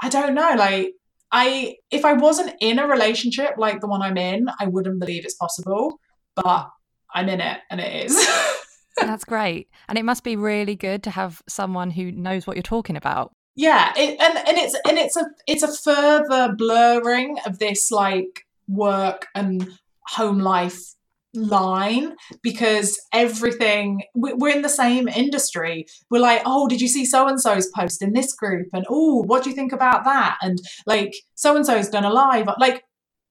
i 0.03 0.09
don't 0.09 0.35
know 0.35 0.55
like 0.57 0.93
i 1.33 1.77
if 1.91 2.05
i 2.05 2.13
wasn't 2.13 2.55
in 2.61 2.79
a 2.79 2.87
relationship 2.87 3.55
like 3.57 3.81
the 3.81 3.87
one 3.87 4.03
i'm 4.03 4.17
in 4.17 4.49
i 4.59 4.67
wouldn't 4.67 5.01
believe 5.01 5.25
it's 5.25 5.35
possible 5.35 5.99
but 6.37 6.69
i'm 7.15 7.29
in 7.29 7.41
it 7.41 7.59
and 7.71 7.81
it 7.81 8.07
is 8.07 8.29
That's 9.01 9.25
great. 9.25 9.69
And 9.89 9.97
it 9.97 10.05
must 10.05 10.25
be 10.25 10.37
really 10.37 10.77
good 10.77 11.03
to 11.05 11.11
have 11.11 11.43
someone 11.49 11.91
who 11.91 12.13
knows 12.13 12.47
what 12.47 12.57
you're 12.57 12.63
talking 12.63 12.97
about 12.97 13.33
yeah 13.57 13.93
it, 13.97 14.19
and 14.21 14.39
and 14.49 14.59
it's 14.59 14.77
and 14.87 14.97
it's 14.97 15.17
a 15.17 15.27
it's 15.47 15.63
a 15.63 15.77
further 15.77 16.55
blurring 16.57 17.37
of 17.47 17.59
this 17.59 17.91
like 17.91 18.47
work 18.69 19.27
and 19.35 19.69
home 20.07 20.39
life 20.39 20.95
line 21.35 22.15
because 22.43 23.01
everything 23.13 24.03
we're 24.15 24.55
in 24.55 24.63
the 24.63 24.69
same 24.69 25.09
industry. 25.09 25.87
We're 26.11 26.21
like 26.21 26.43
oh 26.45 26.67
did 26.69 26.81
you 26.81 26.89
see 26.89 27.05
so 27.05 27.29
and 27.29 27.41
so's 27.41 27.71
post 27.77 28.03
in 28.03 28.13
this 28.13 28.35
group? 28.35 28.69
And 28.73 28.85
oh 28.89 29.23
what 29.23 29.45
do 29.45 29.51
you 29.51 29.57
think 29.57 29.73
about 29.73 30.05
that? 30.05 30.39
And 30.43 30.59
like 30.87 31.15
so 31.35 31.57
and 31.57 31.65
so's 31.65 31.89
done 31.89 32.05
a 32.05 32.11
live 32.11 32.49
like 32.59 32.83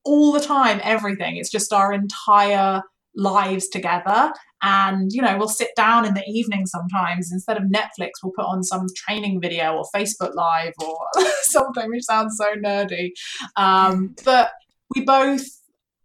all 0.05 0.31
the 0.31 0.39
time 0.39 0.79
everything. 0.83 1.37
It's 1.37 1.51
just 1.51 1.73
our 1.73 1.93
entire 1.93 2.81
lives 3.15 3.67
together. 3.67 4.31
And 4.61 5.11
you 5.11 5.21
know 5.21 5.37
we'll 5.37 5.49
sit 5.49 5.71
down 5.75 6.05
in 6.05 6.13
the 6.13 6.23
evening 6.25 6.67
sometimes. 6.67 7.31
Instead 7.33 7.57
of 7.57 7.63
netflix 7.63 8.11
we'll 8.23 8.33
put 8.33 8.45
on 8.45 8.63
some 8.63 8.87
training 8.95 9.41
video 9.41 9.75
or 9.75 9.85
facebook 9.93 10.35
live 10.35 10.73
or 10.81 10.97
something 11.43 11.89
which 11.89 12.05
sounds 12.05 12.37
so 12.37 12.53
nerdy. 12.55 13.11
Um, 13.57 14.15
but 14.23 14.51
we 14.95 15.03
both 15.03 15.58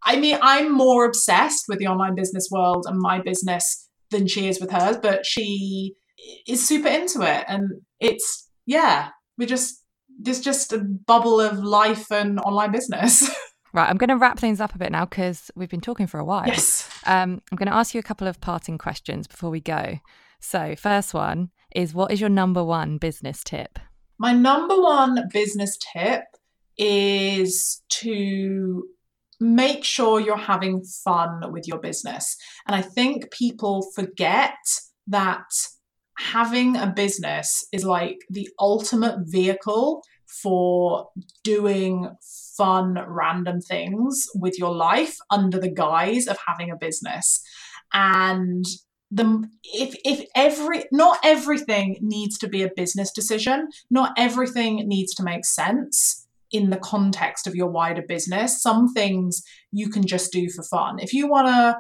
i 0.05 0.17
mean 0.17 0.39
i'm 0.43 0.73
more 0.73 1.05
obsessed 1.05 1.65
with 1.69 1.79
the 1.79 1.87
online 1.87 2.15
business 2.15 2.49
world 2.51 2.87
and 2.89 2.99
my 2.99 3.21
business 3.21 3.89
than 4.11 4.27
she 4.27 4.49
is 4.49 4.61
with 4.61 4.71
hers 4.71 4.97
but 5.03 5.25
she 5.27 5.95
is 6.47 6.67
super 6.67 6.89
into 6.89 7.23
it 7.23 7.45
and 7.49 7.71
it's 8.01 8.49
yeah 8.67 9.09
we're 9.39 9.49
just 9.49 9.83
there's 10.21 10.41
just 10.41 10.73
a 10.73 10.79
bubble 10.79 11.41
of 11.41 11.59
life 11.59 12.11
and 12.11 12.39
online 12.41 12.73
business 12.73 13.29
Right, 13.75 13.91
I'm 13.91 13.97
going 13.97 14.09
to 14.09 14.17
wrap 14.17 14.39
things 14.39 14.61
up 14.61 14.77
a 14.77 14.79
bit 14.79 14.93
now 14.93 15.05
because 15.05 15.51
we've 15.57 15.69
been 15.69 15.81
talking 15.81 16.07
for 16.07 16.21
a 16.21 16.25
while. 16.25 16.47
Yes. 16.47 16.89
Um, 17.07 17.43
I'm 17.51 17.57
going 17.57 17.67
to 17.67 17.75
ask 17.75 17.93
you 17.93 17.99
a 17.99 18.05
couple 18.05 18.29
of 18.29 18.41
parting 18.41 18.79
questions 18.79 19.27
before 19.27 19.51
we 19.51 19.61
go. 19.61 19.99
So, 20.39 20.77
first 20.77 21.13
one 21.13 21.51
is 21.75 21.93
what 21.93 22.13
is 22.13 22.21
your 22.21 22.31
number 22.31 22.63
one 22.63 22.99
business 22.99 23.43
tip? 23.43 23.81
My 24.17 24.33
number 24.33 24.81
one 24.81 25.29
business 25.33 25.77
tip 25.93 26.23
is 26.79 27.83
to 27.89 28.85
make 29.41 29.85
sure 29.85 30.21
you're 30.21 30.37
having 30.37 30.85
fun 30.85 31.53
with 31.53 31.67
your 31.67 31.79
business. 31.79 32.37
And 32.67 32.75
I 32.75 32.83
think 32.83 33.31
people 33.31 33.91
forget 33.95 34.57
that 35.07 35.45
having 36.19 36.77
a 36.77 36.87
business 36.87 37.67
is 37.73 37.85
like 37.85 38.19
the 38.31 38.49
ultimate 38.59 39.21
vehicle 39.27 40.03
for 40.27 41.09
doing 41.43 42.09
fun, 42.57 42.99
random 43.07 43.61
things 43.61 44.27
with 44.35 44.59
your 44.59 44.75
life 44.75 45.17
under 45.31 45.59
the 45.59 45.71
guise 45.71 46.27
of 46.27 46.39
having 46.47 46.71
a 46.71 46.77
business. 46.77 47.43
And 47.93 48.65
the 49.11 49.49
if 49.63 49.95
if 50.05 50.27
every 50.35 50.85
not 50.91 51.19
everything 51.23 51.99
needs 52.01 52.37
to 52.39 52.49
be 52.49 52.63
a 52.63 52.71
business 52.75 53.13
decision, 53.13 53.69
not 53.91 54.13
everything 54.17 54.89
needs 54.89 55.15
to 55.15 55.23
make 55.23 55.45
sense 55.45 56.24
in 56.51 56.71
the 56.71 56.77
context 56.77 57.47
of 57.47 57.55
your 57.55 57.69
wider 57.69 58.03
business. 58.07 58.63
Some 58.63 58.93
things 58.93 59.43
you 59.73 59.89
can 59.89 60.07
just 60.07 60.33
do 60.33 60.49
for 60.51 60.63
fun. 60.63 60.99
If 60.99 61.13
you 61.13 61.29
want 61.29 61.49
to 61.49 61.77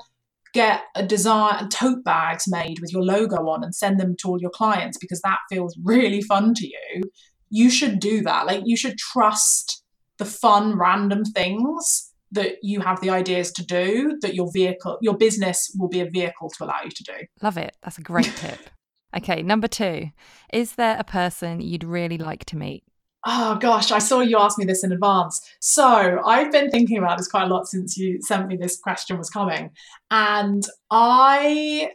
get 0.53 0.83
a 0.94 1.05
design 1.05 1.68
tote 1.68 2.05
bags 2.05 2.44
made 2.46 2.79
with 2.81 2.92
your 2.92 3.03
logo 3.03 3.48
on 3.48 3.64
and 3.64 3.74
send 3.74 3.98
them 3.98 4.14
to 4.20 4.29
all 4.29 4.40
your 4.40 4.50
clients 4.50 4.96
because 4.98 5.21
that 5.23 5.38
feels 5.50 5.77
really 5.83 6.23
fun 6.23 6.54
to 6.54 6.67
you, 6.67 7.02
you 7.50 7.71
should 7.71 7.98
do 8.00 8.23
that. 8.23 8.46
Like 8.46 8.62
you 8.65 8.77
should 8.77 8.98
trust 8.98 9.83
the 10.19 10.25
fun, 10.25 10.79
random 10.79 11.25
things 11.25 12.12
that 12.31 12.56
you 12.62 12.81
have 12.81 13.00
the 13.00 13.10
ideas 13.10 13.52
to 13.52 13.65
do 13.65 14.19
that 14.23 14.35
your 14.35 14.50
vehicle, 14.52 14.98
your 15.00 15.17
business 15.17 15.75
will 15.79 15.88
be 15.88 16.00
a 16.00 16.10
vehicle 16.10 16.50
to 16.50 16.65
allow 16.65 16.81
you 16.85 16.90
to 16.90 17.04
do. 17.04 17.27
Love 17.42 17.56
it. 17.56 17.77
That's 17.83 17.98
a 17.98 18.02
great 18.02 18.33
tip. 18.37 18.58
Okay, 19.17 19.42
number 19.42 19.69
two, 19.69 20.10
is 20.52 20.73
there 20.73 20.96
a 20.98 21.04
person 21.04 21.60
you'd 21.60 21.85
really 21.85 22.19
like 22.19 22.44
to 22.46 22.56
meet? 22.56 22.83
Oh 23.27 23.56
gosh, 23.56 23.90
I 23.90 24.00
saw 24.00 24.20
you 24.20 24.38
ask 24.38 24.58
me 24.58 24.66
this 24.66 24.85
in 24.85 24.92
advance. 24.92 25.40
So 25.60 26.20
I've 26.27 26.52
been 26.52 26.70
thinking 26.70 26.98
about 26.98 27.16
this 27.16 27.29
quite 27.29 27.44
a 27.44 27.54
lot 27.54 27.66
since 27.66 27.96
you 27.96 28.20
sent 28.20 28.48
me 28.48 28.56
this 28.56 28.79
question 28.79 29.16
was 29.16 29.31
coming. 29.31 29.70
And 30.10 30.62
I 30.90 31.92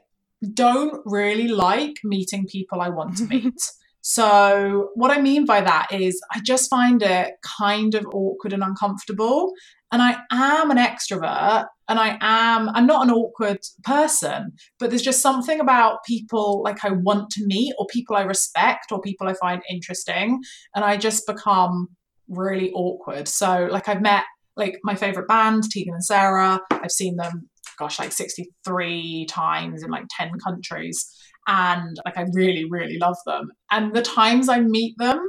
don't 0.53 1.01
really 1.05 1.47
like 1.47 1.97
meeting 2.03 2.47
people 2.47 2.81
I 2.81 2.89
want 2.89 3.17
to 3.17 3.25
meet. 3.29 3.61
So, 4.01 4.91
what 4.95 5.11
I 5.11 5.21
mean 5.21 5.45
by 5.45 5.61
that 5.61 5.91
is, 5.91 6.21
I 6.33 6.39
just 6.39 6.69
find 6.69 7.03
it 7.03 7.33
kind 7.59 7.93
of 7.95 8.05
awkward 8.07 8.53
and 8.53 8.63
uncomfortable. 8.63 9.51
And 9.91 10.01
I 10.01 10.17
am 10.31 10.69
an 10.69 10.77
extrovert 10.77 11.65
and 11.87 11.99
I 11.99 12.17
am, 12.21 12.69
I'm 12.69 12.85
not 12.85 13.07
an 13.07 13.11
awkward 13.11 13.59
person, 13.83 14.53
but 14.77 14.89
there's 14.89 15.01
just 15.01 15.21
something 15.21 15.59
about 15.59 16.03
people 16.05 16.61
like 16.63 16.85
I 16.85 16.91
want 16.91 17.31
to 17.31 17.45
meet 17.45 17.73
or 17.79 17.87
people 17.87 18.15
I 18.15 18.21
respect 18.21 18.91
or 18.91 19.01
people 19.01 19.27
I 19.27 19.33
find 19.33 19.61
interesting. 19.69 20.41
And 20.75 20.85
I 20.85 20.97
just 20.97 21.25
become 21.25 21.87
really 22.27 22.71
awkward. 22.71 23.27
So, 23.27 23.67
like, 23.71 23.89
I've 23.89 24.01
met 24.01 24.23
like 24.55 24.77
my 24.83 24.93
favorite 24.93 25.27
band, 25.27 25.63
Tegan 25.71 25.95
and 25.95 26.05
Sara, 26.05 26.61
I've 26.69 26.91
seen 26.91 27.15
them, 27.15 27.49
gosh, 27.79 27.97
like 27.97 28.11
63 28.11 29.25
times 29.27 29.81
in 29.83 29.89
like 29.89 30.05
10 30.17 30.31
countries. 30.45 31.11
And 31.47 31.97
like, 32.05 32.17
I 32.17 32.25
really, 32.33 32.65
really 32.69 32.99
love 32.99 33.17
them. 33.25 33.51
And 33.71 33.95
the 33.95 34.03
times 34.03 34.49
I 34.49 34.59
meet 34.59 34.95
them, 34.99 35.19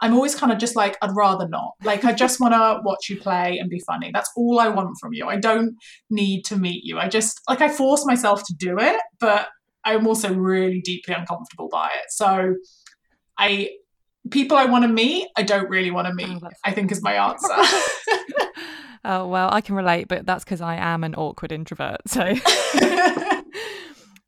I'm 0.00 0.14
always 0.14 0.34
kind 0.34 0.52
of 0.52 0.58
just 0.58 0.76
like, 0.76 0.96
I'd 1.02 1.14
rather 1.14 1.46
not. 1.46 1.74
Like, 1.84 2.04
I 2.04 2.12
just 2.12 2.40
want 2.40 2.54
to 2.54 2.80
watch 2.84 3.08
you 3.10 3.20
play 3.20 3.58
and 3.58 3.68
be 3.68 3.80
funny. 3.80 4.10
That's 4.12 4.30
all 4.36 4.58
I 4.58 4.68
want 4.68 4.96
from 4.98 5.12
you. 5.12 5.26
I 5.26 5.36
don't 5.36 5.76
need 6.08 6.44
to 6.46 6.56
meet 6.56 6.84
you. 6.84 6.98
I 6.98 7.08
just, 7.08 7.40
like, 7.48 7.60
I 7.60 7.68
force 7.68 8.06
myself 8.06 8.42
to 8.46 8.54
do 8.54 8.78
it, 8.78 9.00
but 9.18 9.48
I'm 9.84 10.06
also 10.06 10.32
really 10.32 10.80
deeply 10.80 11.14
uncomfortable 11.14 11.68
by 11.68 11.86
it. 11.86 12.10
So 12.10 12.54
I, 13.38 13.70
people 14.30 14.56
I 14.56 14.64
want 14.64 14.84
to 14.84 14.88
meet, 14.88 15.28
I 15.36 15.42
don't 15.42 15.68
really 15.68 15.90
want 15.90 16.08
to 16.08 16.14
meet, 16.14 16.40
oh, 16.42 16.48
I 16.64 16.72
think 16.72 16.92
is 16.92 17.02
my 17.02 17.14
answer. 17.28 17.48
oh, 19.04 19.28
well, 19.28 19.50
I 19.52 19.60
can 19.60 19.74
relate, 19.74 20.08
but 20.08 20.24
that's 20.24 20.44
because 20.44 20.62
I 20.62 20.76
am 20.76 21.04
an 21.04 21.14
awkward 21.14 21.52
introvert. 21.52 22.00
So. 22.06 22.22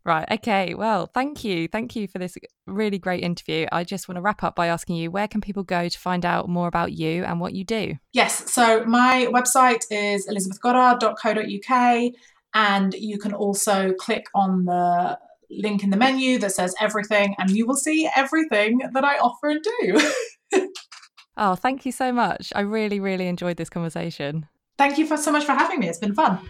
Right. 0.05 0.26
Okay. 0.32 0.74
Well, 0.74 1.07
thank 1.07 1.44
you. 1.44 1.68
Thank 1.68 1.94
you 1.94 2.09
for 2.09 2.18
this 2.18 2.36
really 2.66 2.98
great 2.98 3.22
interview. 3.22 3.66
I 3.70 3.84
just 3.84 4.09
want 4.09 4.16
to 4.16 4.22
wrap 4.22 4.42
up 4.42 4.57
by 4.57 4.66
asking 4.66 4.96
you 4.96 5.12
where 5.12 5.28
can 5.28 5.40
people 5.40 5.62
go 5.62 5.88
to 5.88 5.98
find 5.98 6.26
out 6.26 6.48
more 6.48 6.66
about 6.66 6.92
you 6.92 7.24
and 7.24 7.38
what 7.38 7.55
you 7.55 7.64
do? 7.64 7.94
Yes. 8.12 8.53
So 8.53 8.84
my 8.84 9.28
website 9.30 9.84
is 9.90 10.26
elizabethgoddard.co.uk 10.28 12.12
and 12.55 12.94
you 12.94 13.18
can 13.18 13.32
also 13.32 13.92
click 13.92 14.26
on 14.34 14.64
the 14.64 15.18
link 15.50 15.84
in 15.84 15.90
the 15.90 15.96
menu 15.96 16.38
that 16.38 16.50
says 16.50 16.74
everything 16.80 17.34
and 17.38 17.50
you 17.50 17.66
will 17.66 17.76
see 17.76 18.09
everything 18.16 18.80
that 18.92 19.05
I 19.05 19.18
offer 19.18 19.50
and 19.50 19.62
do. 19.62 20.68
oh, 21.36 21.55
thank 21.55 21.86
you 21.86 21.92
so 21.92 22.12
much. 22.12 22.53
I 22.57 22.61
really, 22.62 22.98
really 22.98 23.28
enjoyed 23.28 23.57
this 23.57 23.70
conversation. 23.70 24.48
Thank 24.78 24.98
you 24.98 25.07
for 25.07 25.16
so 25.16 25.30
much 25.30 25.44
for 25.44 25.53
having 25.53 25.78
me. 25.78 25.88
It's 25.88 25.98
been 25.98 26.14
fun. 26.14 26.40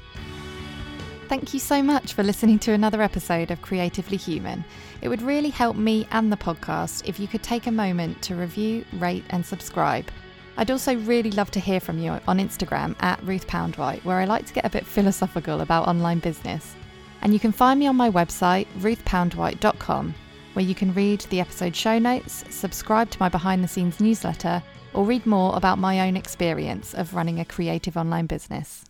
Thank 1.32 1.54
you 1.54 1.60
so 1.60 1.82
much 1.82 2.12
for 2.12 2.22
listening 2.22 2.58
to 2.58 2.72
another 2.72 3.00
episode 3.00 3.50
of 3.50 3.62
Creatively 3.62 4.18
Human. 4.18 4.62
It 5.00 5.08
would 5.08 5.22
really 5.22 5.48
help 5.48 5.76
me 5.76 6.06
and 6.10 6.30
the 6.30 6.36
podcast 6.36 7.08
if 7.08 7.18
you 7.18 7.26
could 7.26 7.42
take 7.42 7.66
a 7.66 7.72
moment 7.72 8.20
to 8.24 8.36
review, 8.36 8.84
rate, 8.98 9.24
and 9.30 9.42
subscribe. 9.42 10.10
I'd 10.58 10.70
also 10.70 10.94
really 10.94 11.30
love 11.30 11.50
to 11.52 11.58
hear 11.58 11.80
from 11.80 11.98
you 11.98 12.10
on 12.28 12.38
Instagram 12.38 13.02
at 13.02 13.22
Ruth 13.22 13.46
Poundwhite, 13.46 14.04
where 14.04 14.18
I 14.18 14.26
like 14.26 14.44
to 14.44 14.52
get 14.52 14.66
a 14.66 14.68
bit 14.68 14.84
philosophical 14.84 15.62
about 15.62 15.88
online 15.88 16.18
business. 16.18 16.74
And 17.22 17.32
you 17.32 17.40
can 17.40 17.50
find 17.50 17.80
me 17.80 17.86
on 17.86 17.96
my 17.96 18.10
website, 18.10 18.66
ruthpoundwhite.com, 18.80 20.14
where 20.52 20.64
you 20.66 20.74
can 20.74 20.92
read 20.92 21.22
the 21.22 21.40
episode 21.40 21.74
show 21.74 21.98
notes, 21.98 22.44
subscribe 22.50 23.08
to 23.08 23.18
my 23.20 23.30
behind 23.30 23.64
the 23.64 23.68
scenes 23.68 24.00
newsletter, 24.00 24.62
or 24.92 25.06
read 25.06 25.24
more 25.24 25.56
about 25.56 25.78
my 25.78 26.06
own 26.06 26.14
experience 26.14 26.92
of 26.92 27.14
running 27.14 27.40
a 27.40 27.44
creative 27.46 27.96
online 27.96 28.26
business. 28.26 28.84